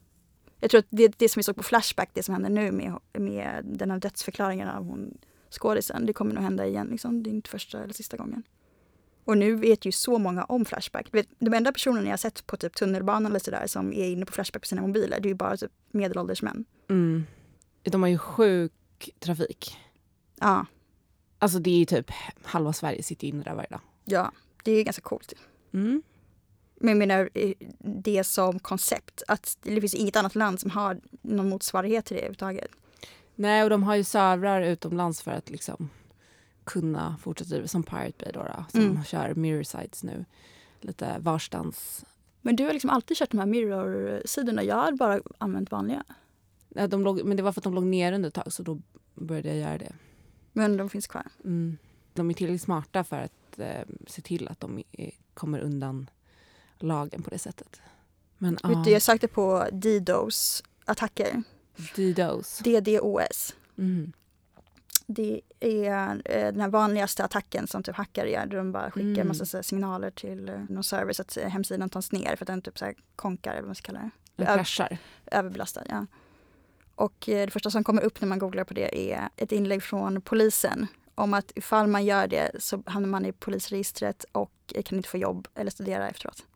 [0.60, 2.98] Jag tror att det, det som vi såg på Flashback, det som händer nu med,
[3.12, 5.18] med den här dödsförklaringen av hon
[5.50, 6.06] skådisen.
[6.06, 6.86] Det kommer nog hända igen.
[6.90, 7.22] Liksom.
[7.22, 8.42] Det är inte första eller sista gången.
[9.24, 11.06] Och nu vet ju så många om Flashback.
[11.12, 14.26] Vet, de enda personerna jag har sett på typ tunnelbanan eller sådär som är inne
[14.26, 16.64] på Flashback på sina mobiler, det är ju bara typ medelålders män.
[16.90, 17.24] Mm.
[17.82, 18.72] De har ju sjuk
[19.18, 19.76] trafik.
[20.40, 20.66] Ja,
[21.42, 22.10] Alltså det är ju typ
[22.42, 23.80] halva Sverige sitter inne där varje dag.
[24.04, 24.32] ja,
[24.64, 25.32] det är ganska coolt.
[25.72, 26.02] Mm.
[26.80, 27.30] Men jag menar,
[28.02, 32.20] det som koncept, att det finns inget annat land som har någon motsvarighet till det
[32.20, 32.70] överhuvudtaget.
[33.34, 35.90] Nej, och de har ju servrar utomlands för att liksom
[36.64, 39.04] kunna fortsätta driva som Pirate Bay då, då som Mm.
[39.04, 40.24] kör mirror sites nu.
[40.80, 42.04] Lite varstans.
[42.42, 44.62] Men du har liksom alltid kört de här mirror-sidorna.
[44.62, 46.04] Jag har bara använt vanliga.
[46.68, 48.62] Ja, de låg, men det var för att de låg ner under ett tag så
[48.62, 48.80] då
[49.14, 49.92] började jag göra det.
[50.52, 51.26] Men de finns kvar.
[51.44, 51.78] Mm.
[52.12, 56.10] De är tillräckligt smarta för att eh, se till att de är, kommer undan
[56.78, 57.80] lagen på det sättet.
[58.38, 61.42] Men Vet du, jag sökte på DDoS-attacker.
[61.96, 62.58] DDoS.
[62.58, 63.54] DDoS.
[63.78, 64.12] Mm.
[65.12, 68.46] Det är eh, den här vanligaste attacken som typ hackare gör.
[68.46, 69.28] Där de bara skickar Mm.
[69.28, 72.62] massa signaler till eh, någon server så att eh, hemsidan tas ner för att den
[72.62, 74.10] typ så här konkar eller vad man ska kalla det.
[74.36, 74.54] De Ja.
[74.54, 74.98] kraschar.
[75.26, 76.06] Överbelastad, ja.
[76.94, 80.22] Och det första som kommer upp när man googlar på det är ett inlägg från
[80.22, 84.52] polisen om att ifall man gör det så hamnar man i polisregistret och
[84.84, 86.46] kan inte få jobb eller studera efteråt.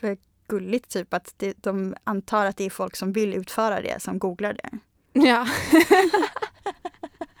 [0.00, 3.80] Det är gulligt typ att det, de antar att det är folk som vill utföra
[3.80, 4.70] det som googlar det.
[5.12, 5.46] Ja.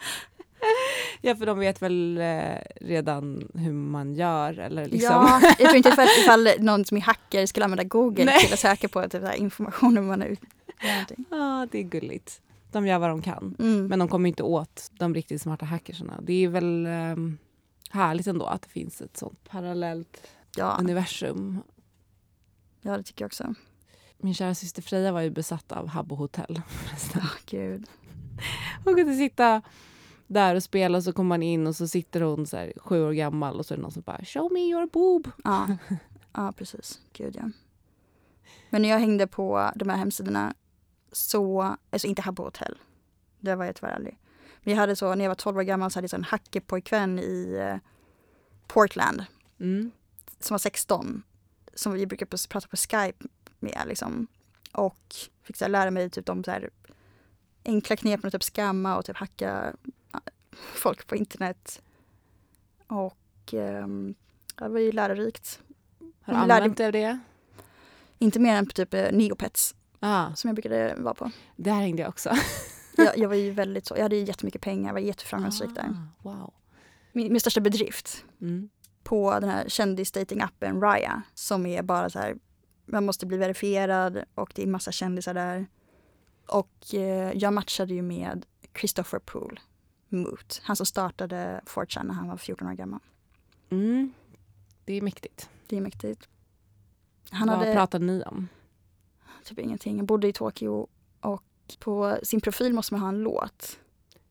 [1.20, 5.12] ja, för de vet väl eh, redan hur man gör eller liksom.
[5.12, 8.40] Ja, jag tror inte för att ifall någon som är hacker skulle använda Google Nej.
[8.40, 10.40] till att söka på typ, här information om man har ut-
[10.82, 11.24] gör någonting.
[11.30, 12.40] Ja, det är gulligt.
[12.72, 13.56] De gör vad de kan.
[13.58, 13.86] Mm.
[13.86, 16.20] Men de kommer inte åt de riktigt smarta hackersarna.
[16.22, 17.38] Det är väl um,
[17.90, 20.26] härligt ändå att det finns ett sånt parallellt
[20.56, 21.62] ja, universum.
[22.82, 23.54] ja, det tycker jag också.
[24.18, 26.62] Min kära syster Freja var ju besatt av Habbo Hotel.
[27.14, 27.86] Ja, gud.
[28.84, 29.62] Hon kunde sitta
[30.32, 33.02] där och spela och så kommer man in och så sitter hon så här, sju
[33.04, 35.30] år gammal och så är det någon som bara “show me your boob”.
[35.44, 35.76] Ja,
[36.32, 37.00] ja precis.
[37.12, 37.50] Gud ja.
[38.70, 40.54] Men när jag hängde på de här hemsidorna
[41.12, 42.78] så, alltså inte här på hotell.
[43.40, 44.18] Det var jag tyvärr aldrig.
[44.62, 46.24] Men jag hade så, när jag var 12 år gammal så hade jag så en
[46.24, 47.76] hackerpojkvän i eh,
[48.66, 49.24] Portland
[49.60, 49.90] Mm.
[50.40, 51.22] som var 16.
[51.74, 53.24] Som vi brukade pr- prata på Skype
[53.58, 54.26] med liksom.
[54.72, 56.70] Och fick så lära mig typ de så här
[57.64, 59.74] enkla knepen att typ skamma och typ hacka
[60.74, 61.82] folk på internet.
[62.86, 64.14] Och ehm,
[64.58, 65.60] det var ju lärorikt.
[66.22, 67.18] Har du använt dig av det?
[68.18, 71.30] Inte mer än på typ eh, Neopets Ah, som jag brukade vara på.
[71.56, 72.30] där hängde jag också.
[72.96, 75.82] Jag, jag var ju väldigt så, jag hade ju jättemycket pengar, jag var jätteframgångsrik där.
[75.84, 76.54] Ah, wow.
[77.12, 78.68] Min, min största bedrift Mm.
[79.02, 82.36] på den här kändisdatingappen Raya som är bara så här,
[82.86, 85.66] man måste bli verifierad och det är massa kändisar där.
[86.50, 88.46] Och eh, jag matchade ju med
[88.78, 89.60] Christopher Poole,
[90.08, 93.00] Moot, han som startade 4chan när han var 14 år gammal.
[93.70, 94.12] Mm.
[94.84, 95.50] Det är mäktigt.
[95.66, 96.28] Det är mäktigt.
[97.30, 98.48] Han Vad hade pratade ni om?
[99.44, 100.86] typ ingenting, han bodde i Tokyo
[101.20, 101.44] och
[101.78, 103.78] på sin profil måste man ha en låt.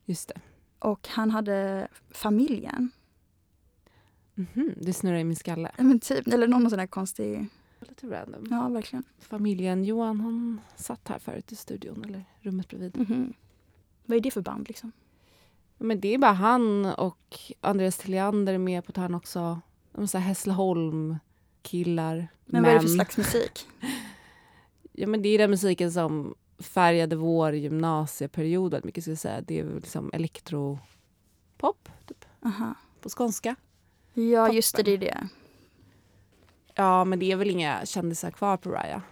[0.04, 0.40] Just det.
[0.78, 2.90] Och han hade familjen.
[4.34, 5.70] Mhm, Det snurrar i min skalle.
[5.78, 7.46] Men typ, eller någon sån där konstig,
[7.80, 8.46] Lite random.
[8.50, 9.04] ja verkligen.
[9.18, 12.96] Familjen Johan han satt här förut i studion, eller rummet bredvid.
[12.96, 13.32] Mhm.
[14.06, 14.92] Vad är det för band liksom?
[15.78, 19.60] Men det är bara han och Andreas Tilliander är med på hörn också.
[19.92, 22.28] De är Hässleholm-killar.
[22.46, 23.66] Men vad är det för slags musik?
[24.92, 29.04] Ja, men det är den musiken som färgade vår gymnasieperiod väldigt mycket.
[29.04, 29.40] Ska jag säga.
[29.40, 32.74] Det är liksom elektropop, typ, Aha.
[33.00, 33.56] på skånska.
[34.14, 35.28] Ja just det, det är det.
[36.80, 39.02] Ja, men det är väl inga kändisar kvar på Raya.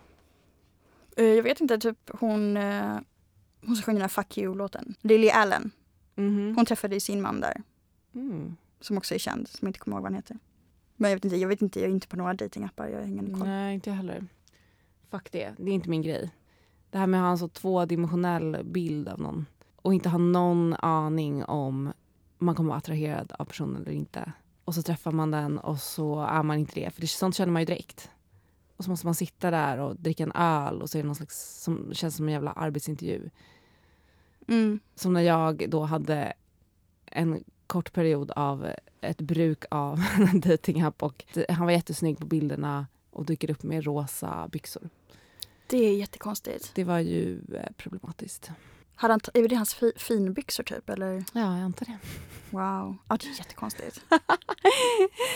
[1.16, 2.98] Eh, Jag vet inte, typ hon, eh,
[3.66, 4.94] hon som sjöng den här Fuck You-låten.
[5.00, 5.70] Lily Allen.
[6.14, 6.52] Mhm.
[6.56, 7.62] Hon träffade ju sin man där.
[8.14, 8.56] Mm.
[8.80, 10.38] Som också är känd, som jag inte kommer ihåg vad han heter.
[10.96, 12.88] Men jag vet inte, jag vet inte, jag är inte på några datingappar.
[12.88, 13.48] Jag har ingen koll.
[13.48, 14.26] Nej, inte jag heller.
[15.10, 15.54] Fuck det.
[15.56, 16.30] Det är inte min grej.
[16.90, 19.46] Det här med att ha en så tvådimensionell bild av någon
[19.76, 21.92] och inte ha någon aning om
[22.38, 24.32] man kommer vara attraherad av personen eller inte.
[24.68, 26.90] Och så träffar man den och så är man inte det.
[26.90, 28.10] För det, sånt känner man ju direkt.
[28.76, 31.14] Och så måste man sitta där och dricka en öl och så är det någon
[31.14, 33.30] slags, som känns som en jävla arbetsintervju.
[34.48, 34.80] Mm.
[34.94, 36.32] Som när jag då hade
[37.06, 38.66] en kort period av
[39.00, 43.84] ett bruk av en datingapp och han var jättesnygg på bilderna och dyker upp med
[43.84, 44.88] rosa byxor.
[45.66, 46.70] Det är jättekonstigt.
[46.74, 48.50] Det var ju eh, problematiskt.
[49.01, 51.12] Hade han, är det hans fi, finbyxor typ eller?
[51.32, 51.99] Ja, jag antar det.
[52.51, 52.96] Wow.
[53.09, 54.01] Ja det är jättekonstigt.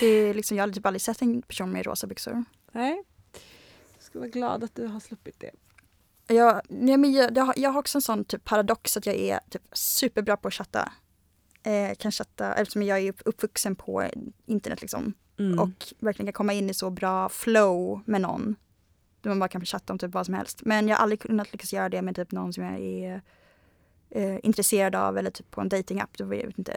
[0.01, 2.45] det är liksom, jag har typ aldrig sett en person med rosa byxor.
[2.73, 3.03] Nej.
[3.95, 5.51] Jag ska vara glad att du har sluppit det.
[6.35, 9.15] Jag, nej men jag, jag, har, jag har också en sån typ paradox att jag
[9.17, 10.93] är typ superbra på att chatta.
[11.63, 14.09] eh, kan chatta, eftersom jag är upp- uppvuxen på
[14.47, 15.15] internet liksom.
[15.39, 15.59] Mm.
[15.59, 18.57] Och verkligen kan komma in i så bra flow med någon.
[19.21, 20.61] Där man bara kan chatta om typ vad som helst.
[20.65, 23.23] Men jag har aldrig kunnat lyckas göra det med typ någon som jag är
[24.15, 26.17] eh, intresserad av eller typ på en datingapp.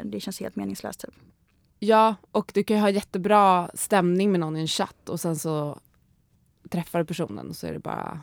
[0.04, 1.14] Det känns helt meningslöst typ.
[1.80, 5.36] Ja, och du kan ju ha jättebra stämning med någon i en chatt och sen
[5.36, 5.80] så
[6.70, 8.22] träffar du personen och så är det bara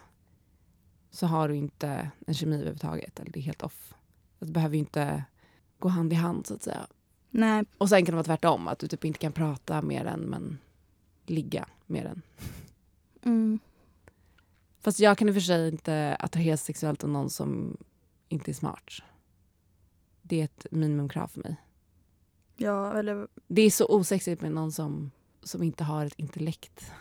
[1.10, 3.94] så har du inte en kemi överhuvudtaget eller det är helt off.
[4.38, 5.24] Det behöver ju inte
[5.78, 6.86] gå hand i hand så att säga.
[7.30, 10.20] Nej, Och sen kan det vara tvärtom, att du typ inte kan prata med den
[10.20, 10.58] men
[11.26, 12.22] ligga med den.
[13.24, 13.58] mm,
[14.80, 17.76] Fast jag kan i och för sig inte attraheras sexuellt av någon som
[18.32, 18.90] inte är smart.
[20.22, 21.56] Det är ett minimumkrav för mig.
[22.56, 25.10] ja eller Det är så osexigt med någon som,
[25.42, 26.92] som inte har ett intellekt.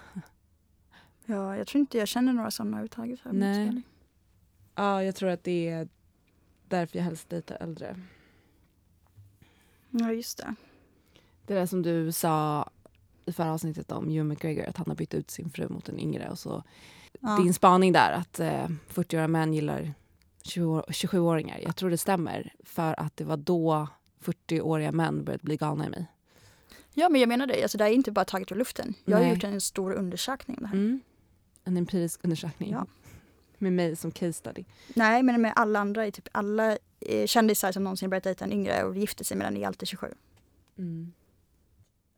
[1.25, 3.19] ja, jag tror inte jag känner några sådana överhuvudtaget.
[3.31, 3.81] Nej.
[4.75, 5.87] Ja, jag tror att det är
[6.67, 7.99] därför jag helst dejtar äldre.
[9.89, 10.55] Ja just det.
[11.45, 12.69] Det där som du sa
[13.25, 15.99] i förra avsnittet om Hugh McGregor, att han har bytt ut sin fru mot en
[15.99, 16.29] yngre.
[16.29, 16.63] Och så,
[17.23, 17.37] Ja.
[17.37, 19.93] Din spaning där, att eh, 40-åriga män gillar 20
[20.45, 21.59] 27-åringar.
[21.63, 23.87] Jag tror det stämmer, för att det var då
[24.23, 26.05] 40-åriga män började bli galna i mig.
[26.93, 28.93] ja men jag menar det, alltså, det är inte bara taget ur luften.
[29.05, 29.33] Jag har Nej.
[29.33, 30.75] gjort en stor undersökning om det här.
[30.75, 31.01] Mm.
[31.63, 32.71] En empirisk undersökning.
[32.71, 32.85] Ja.
[33.57, 34.63] Med mig som case study.
[34.95, 38.83] Nej men med alla andra, typ alla eh, kändisar som någonsin börjat dejta en yngre
[38.83, 40.07] och gifter sig med den är alltid 27.
[40.77, 41.13] Mm.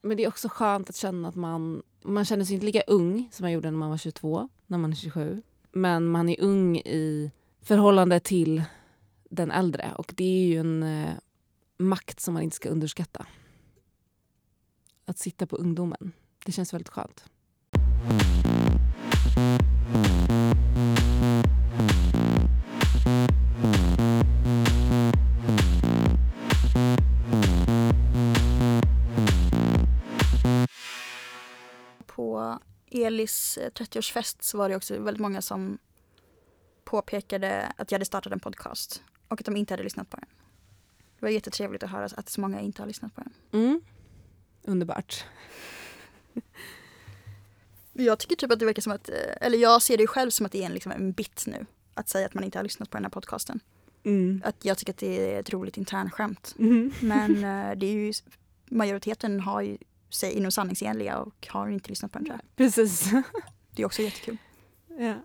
[0.01, 3.29] Men det är också skönt att känna att man, man känner sig inte lika ung
[3.31, 5.41] som man gjorde när man var 22, när man är 27.
[5.71, 7.31] Men man är ung i
[7.63, 8.63] förhållande till
[9.29, 11.13] den äldre och det är ju en eh,
[11.77, 13.25] makt som man inte ska underskatta.
[15.05, 16.11] Att sitta på ungdomen,
[16.45, 17.25] det känns väldigt skönt.
[32.05, 32.59] På
[32.91, 35.77] Elis eh, 30-årsfest så var det också väldigt många som
[36.85, 40.29] påpekade att jag hade startat en podcast och att de inte hade lyssnat på den.
[41.19, 43.33] Det var jättetrevligt att höra att så många inte har lyssnat på den.
[43.61, 43.81] Mm.
[44.63, 45.25] Underbart.
[47.93, 50.45] Jag tycker typ att det verkar som att, eh, eller jag ser det själv som
[50.45, 51.65] att det är en, liksom en bit nu.
[51.93, 53.59] Att säga att man inte har lyssnat på den här podcasten.
[54.03, 54.41] Mm.
[54.45, 56.55] Att jag tycker att det är ett roligt internskämt.
[56.59, 56.93] Mm.
[56.99, 58.13] Men eh, det är ju,
[58.65, 59.77] majoriteten har ju
[60.09, 62.39] sig inom sanningsenliga och har inte lyssnat på den jag.
[62.55, 63.11] Precis.
[63.71, 64.37] Det är också jättekul.
[64.87, 65.15] ja.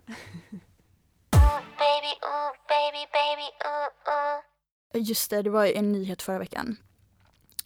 [1.79, 5.07] Baby, ooh, baby, baby, ooh, ooh.
[5.07, 6.77] Just det, det var ju en nyhet förra veckan.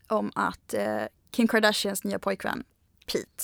[0.07, 2.63] Om att eh, Kim Kardashians nya pojkvän
[3.05, 3.43] Pete,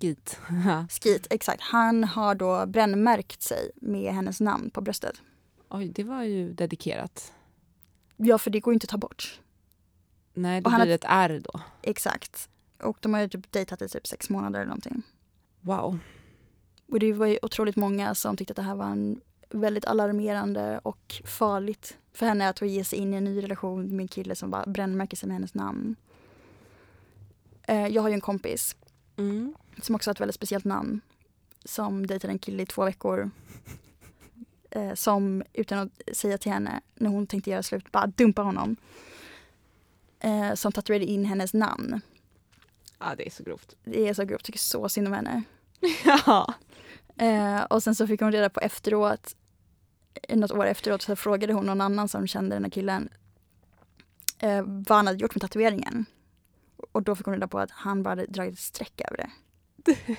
[0.00, 0.40] Skit.
[0.90, 5.22] Skeet, exakt, han har då brännmärkt sig med hennes namn på bröstet.
[5.68, 7.32] Oj, det var ju dedikerat.
[8.16, 9.40] Ja, för det går ju inte att ta bort.
[10.34, 11.60] Nej, Och han blir det ett R då.
[11.82, 12.48] Exakt.
[12.82, 15.02] Och de har ju typ dejtat i typ sex månader eller någonting.
[15.60, 15.98] Wow.
[16.92, 19.20] Och det var ju otroligt många som tyckte att det här var en
[19.50, 24.04] väldigt alarmerande och farligt för henne att ge sig in i en ny relation med
[24.04, 25.96] en kille som bara brännmärker sig med hennes namn.
[27.62, 28.76] Eh, jag har ju en kompis
[29.16, 29.54] Mm.
[29.82, 31.00] som också har ett väldigt speciellt namn.
[31.64, 33.30] Som dejtade en kille i två veckor.
[34.70, 38.76] Eh, som utan att säga till henne när hon tänkte göra slut bara dumpa honom.
[40.20, 42.00] Eh, som tatuerade in hennes namn.
[42.98, 43.76] Ja, det är så grovt.
[43.84, 45.42] Det är så grovt, jag tycker så synd om henne.
[46.26, 46.54] ja.
[47.70, 49.36] Och sen så fick hon reda på efteråt,
[50.28, 53.08] något år efteråt, så frågade hon någon annan som kände den här killen
[54.38, 56.06] eh, vad han hade gjort med tatueringen.
[56.92, 59.30] Och då fick hon reda på att han bara hade dragit ett streck över det.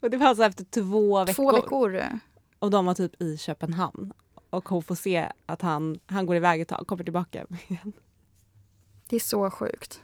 [0.00, 1.34] Och det var alltså efter två veckor.
[1.34, 2.18] Två veckor.
[2.58, 4.12] Och de var typ i Köpenhamn.
[4.50, 7.46] Och hon får se att han, han går iväg ett tag, kommer tillbaka.
[9.08, 10.02] Det är så sjukt.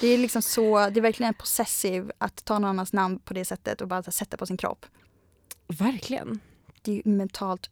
[0.00, 3.44] Det är liksom så, det är verkligen possessiv att ta någon annans namn på det
[3.44, 4.86] sättet och bara sätta på sin kropp.
[5.66, 6.40] Verkligen.
[6.82, 7.70] Det är mentalt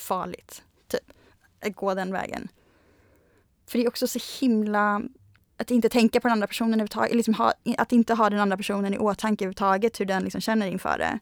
[0.00, 1.12] farligt, typ,
[1.60, 2.48] att gå den vägen.
[3.66, 5.02] För det är också så himla,
[5.56, 8.56] att inte tänka på den andra personen överhuvudtaget, liksom ha, att inte ha den andra
[8.56, 11.18] personen i åtanke överhuvudtaget, hur den liksom känner inför det.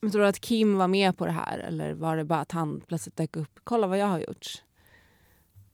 [0.00, 2.52] Men tror du att Kim var med på det här eller var det bara att
[2.52, 3.60] han plötsligt dök upp?
[3.64, 4.62] Kolla vad jag har gjort.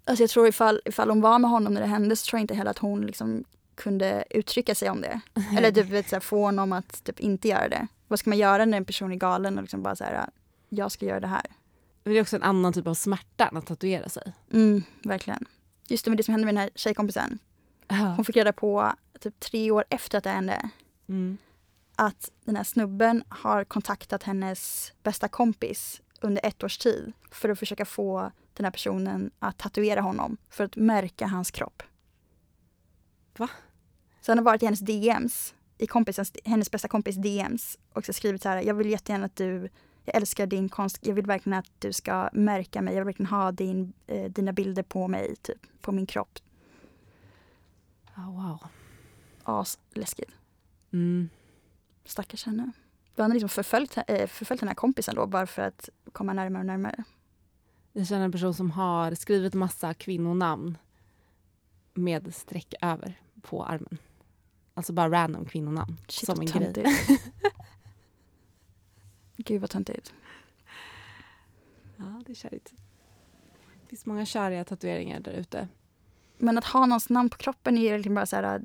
[0.05, 2.43] Alltså jag tror ifall, ifall hon var med honom när det hände så tror jag
[2.43, 3.45] inte heller att hon liksom
[3.75, 5.21] kunde uttrycka sig om det.
[5.57, 7.87] Eller typ vet, så här, få honom att typ inte göra det.
[8.09, 10.27] Vad ska man göra när en person är galen och liksom bara så här,
[10.69, 11.47] jag ska göra det här.
[12.05, 14.33] Men det är också en annan typ av smärta än att tatuera sig.
[14.53, 15.45] Mm, verkligen.
[15.89, 17.39] Just det, men det som hände med den här tjejkompisen.
[18.17, 20.71] Hon fick reda på typ tre år efter att det hände
[21.09, 21.39] Mm.
[21.97, 27.59] att den här snubben har kontaktat hennes bästa kompis under ett års tid för att
[27.59, 31.83] försöka få den här personen att tatuera honom för att märka hans kropp.
[33.39, 33.49] Va?
[34.21, 38.13] Så han har varit i hennes DMs, i kompisens, hennes bästa kompis DMs och så
[38.13, 39.69] skrivit så här, jag vill jättegärna att du,
[40.05, 43.31] jag älskar din konst, jag vill verkligen att du ska märka mig, jag vill verkligen
[43.31, 46.39] ha din, eh, dina bilder på mig, typ, på min kropp.
[48.17, 48.59] Oh, wow.
[49.43, 50.33] Asläskigt.
[50.93, 51.29] Mm.
[52.05, 52.73] Stackars henne.
[53.15, 56.61] Då har liksom förföljt, eh, förföljt den här kompisen då bara för att komma närmare
[56.61, 57.05] och närmare.
[57.93, 60.79] Jag känner en person som har skrivit massa kvinnonamn
[61.95, 63.99] med streck över på armen.
[64.75, 65.97] Alltså bara random kvinnonamn.
[66.09, 66.47] Shit, som vad.
[69.37, 70.13] Gud vad töntigt.
[71.97, 72.73] Ja, det är kärigt.
[73.83, 75.69] Det finns många köriga tatueringar där ute.
[76.39, 78.63] Men att ha någons namn på kroppen är egentligen bara så här, att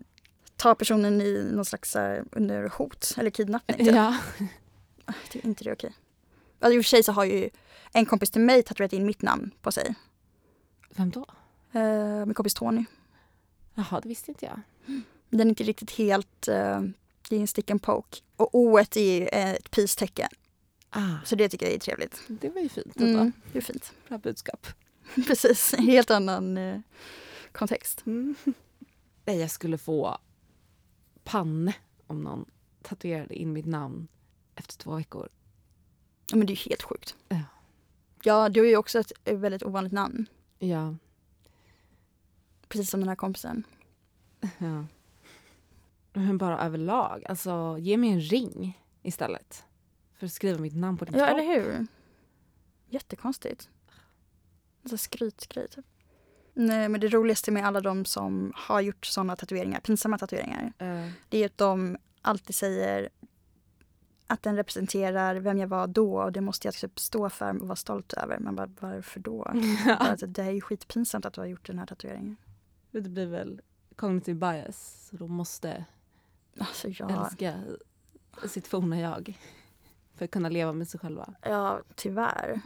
[0.55, 3.77] ta personen i någon slags här, under hot eller kidnappning.
[3.77, 3.95] typ.
[3.95, 4.17] Ja.
[5.05, 5.93] Jag tycker inte det är okej.
[6.59, 7.49] Alltså, I och för sig så har ju
[7.93, 9.95] en kompis till mig tatuerat in mitt namn på sig.
[10.89, 11.25] Vem då?
[11.75, 12.85] Uh, min kompis Tony.
[13.73, 14.61] Jaha, det visste inte jag.
[15.29, 16.81] Den är inte riktigt helt, eh,
[17.29, 18.17] det är en stick and poke.
[18.35, 20.29] Och O är ett peace-tecken.
[20.99, 22.21] Ah, Så det tycker jag är trevligt.
[22.27, 22.95] det var ju fint.
[22.99, 23.93] Mm, det är fint.
[24.07, 24.67] Bra budskap.
[25.27, 26.79] Precis, en helt annan eh,
[27.51, 28.05] kontext.
[28.05, 28.35] Mm.
[29.25, 30.17] Jag skulle få
[31.23, 31.75] panne
[32.07, 32.45] om någon
[32.81, 34.07] tatuerade in mitt namn
[34.55, 35.29] efter två veckor.
[36.31, 37.15] Ja, men det är ju helt sjukt.
[37.29, 37.41] Ja.
[38.23, 40.25] Ja, du har ju också ett väldigt ovanligt namn.
[40.59, 40.95] Ja.
[42.67, 43.63] Precis som den här kompisen.
[44.57, 44.85] ja.
[46.13, 47.25] Men bara överlag.
[47.25, 49.63] Alltså, ge mig en ring istället.
[50.17, 51.37] För att skriva mitt namn på din Ja, kropp.
[51.39, 51.87] eller hur?
[52.89, 53.69] Jättekonstigt.
[54.89, 55.85] Här skrytgrej typ.
[56.53, 61.09] Nej, men det roligaste med alla de som har gjort såna tatueringar, pinsamma tatueringar, Eh,
[61.29, 63.09] det är att de alltid säger
[64.27, 67.67] att den representerar vem jag var då och det måste jag typ stå för och
[67.67, 68.39] vara stolt över.
[68.39, 69.41] Man bara, varför då?
[69.99, 72.35] Att det är ju skitpinsamt att du har gjort den här tatueringen.
[72.91, 73.61] det blir väl
[73.95, 75.07] cognitive bias.
[75.09, 75.85] Så de måste
[76.59, 77.59] Alltså ja, älska
[78.47, 79.37] sitt forna jag.
[80.17, 81.33] För att kunna leva med sig själva.
[81.41, 82.61] ja tyvärr.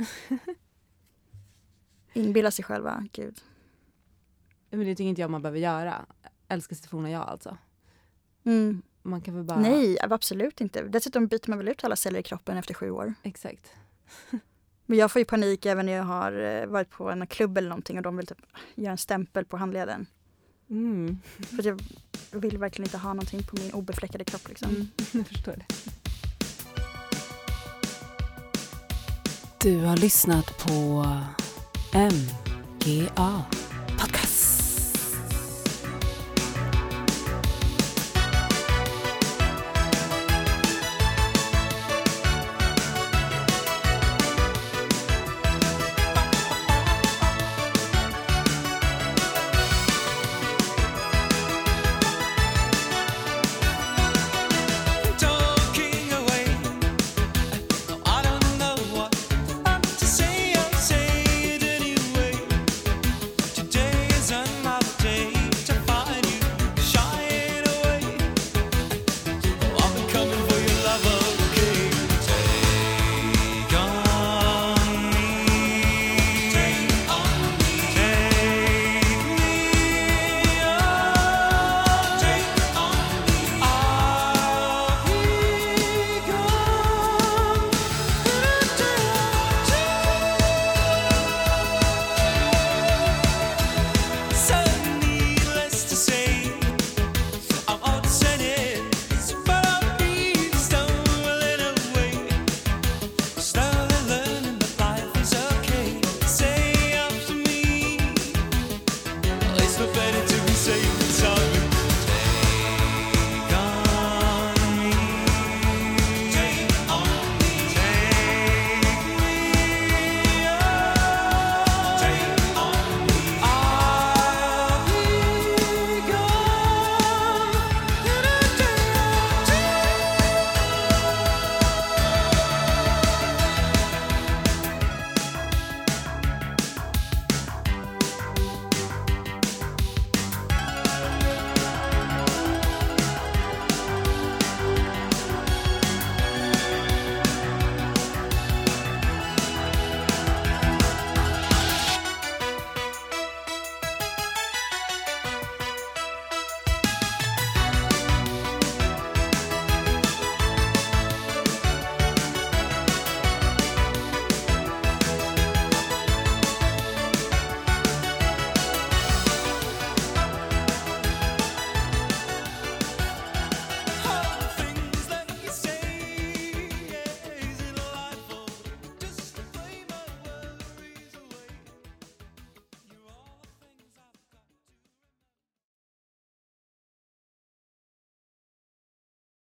[2.14, 3.41] Inbilla sig själva, gud.
[4.70, 6.06] Men det tycker inte jag man behöver göra.
[6.47, 7.58] Älska sitt forna jag alltså.
[8.43, 8.82] Mm.
[9.02, 9.60] Man kan väl bara...
[9.60, 10.84] Nej, absolut inte.
[10.84, 13.14] Dessutom byter man väl ut alla celler i kroppen efter sju år.
[13.24, 13.72] Exakt.
[14.86, 17.70] Men jag får ju panik även när jag har eh, varit på en klubb eller
[17.70, 18.41] någonting och de vill typ
[18.76, 20.06] göra en stämpel på handleden.
[20.70, 21.20] Mm.
[21.39, 21.82] För jag
[22.32, 24.70] vill verkligen inte ha någonting på min obefläckade kropp liksom.
[24.70, 24.88] Mm.
[25.12, 25.91] Jag förstår det.
[29.64, 31.05] Du har lyssnat på
[31.93, 33.41] MGA